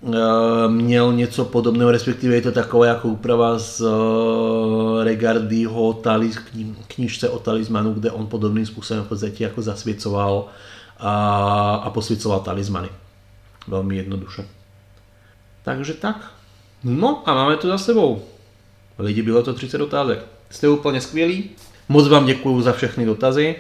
[0.05, 6.75] Eh, měl něco podobného, respektive je to taková jako úprava z uh, Regardyho talis, kni,
[6.87, 10.47] knižce o talismanu, kde on podobným způsobem v podstatě jako zasvěcoval
[10.99, 12.89] a, a posvěcoval talismany.
[13.69, 14.45] Velmi jednoduše.
[15.65, 16.33] Takže tak.
[16.85, 18.23] No a máme to za sebou.
[18.99, 20.27] Lidi, bylo to 30 otázek.
[20.51, 21.51] Jste úplně skvělí.
[21.89, 23.57] Moc vám děkuji za všechny dotazy.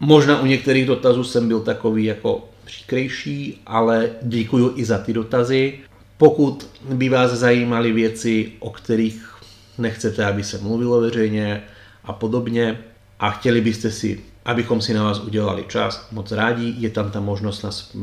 [0.00, 5.78] Možná u některých dotazů jsem byl takový jako příkrejší, ale děkuji i za ty dotazy.
[6.16, 9.34] Pokud by vás zajímaly věci, o kterých
[9.78, 11.62] nechcete, aby se mluvilo veřejně
[12.04, 12.78] a podobně
[13.20, 17.20] a chtěli byste si, abychom si na vás udělali čas, moc rádi, je tam ta
[17.20, 17.96] možnost nás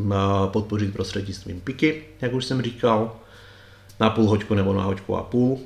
[0.51, 3.15] podpořit prostřednictvím PIKy, jak už jsem říkal,
[3.99, 5.59] na půl hoďku nebo na hoďku a půl.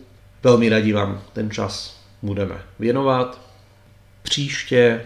[0.44, 3.47] Velmi rádi vám ten čas budeme věnovat.
[4.30, 5.02] Příště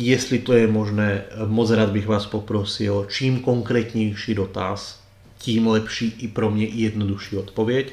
[0.00, 5.02] Jestli to je možné, moc rád bych vás poprosil, čím konkrétnější dotaz,
[5.38, 7.92] tím lepší i pro mě i jednodušší odpověď,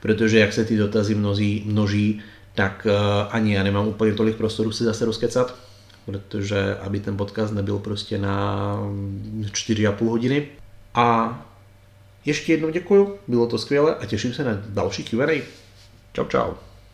[0.00, 2.20] protože jak se ty dotazy množí, množí
[2.54, 5.54] tak eh, ani já nemám úplně tolik prostoru si zase rozkecat,
[6.04, 8.76] protože aby ten podcast nebyl prostě na
[9.40, 10.48] 4,5 hodiny.
[10.94, 11.38] A
[12.24, 15.42] ještě jednou děkuju, bylo to skvělé a těším se na další Q&A.
[16.12, 16.69] Čau čau.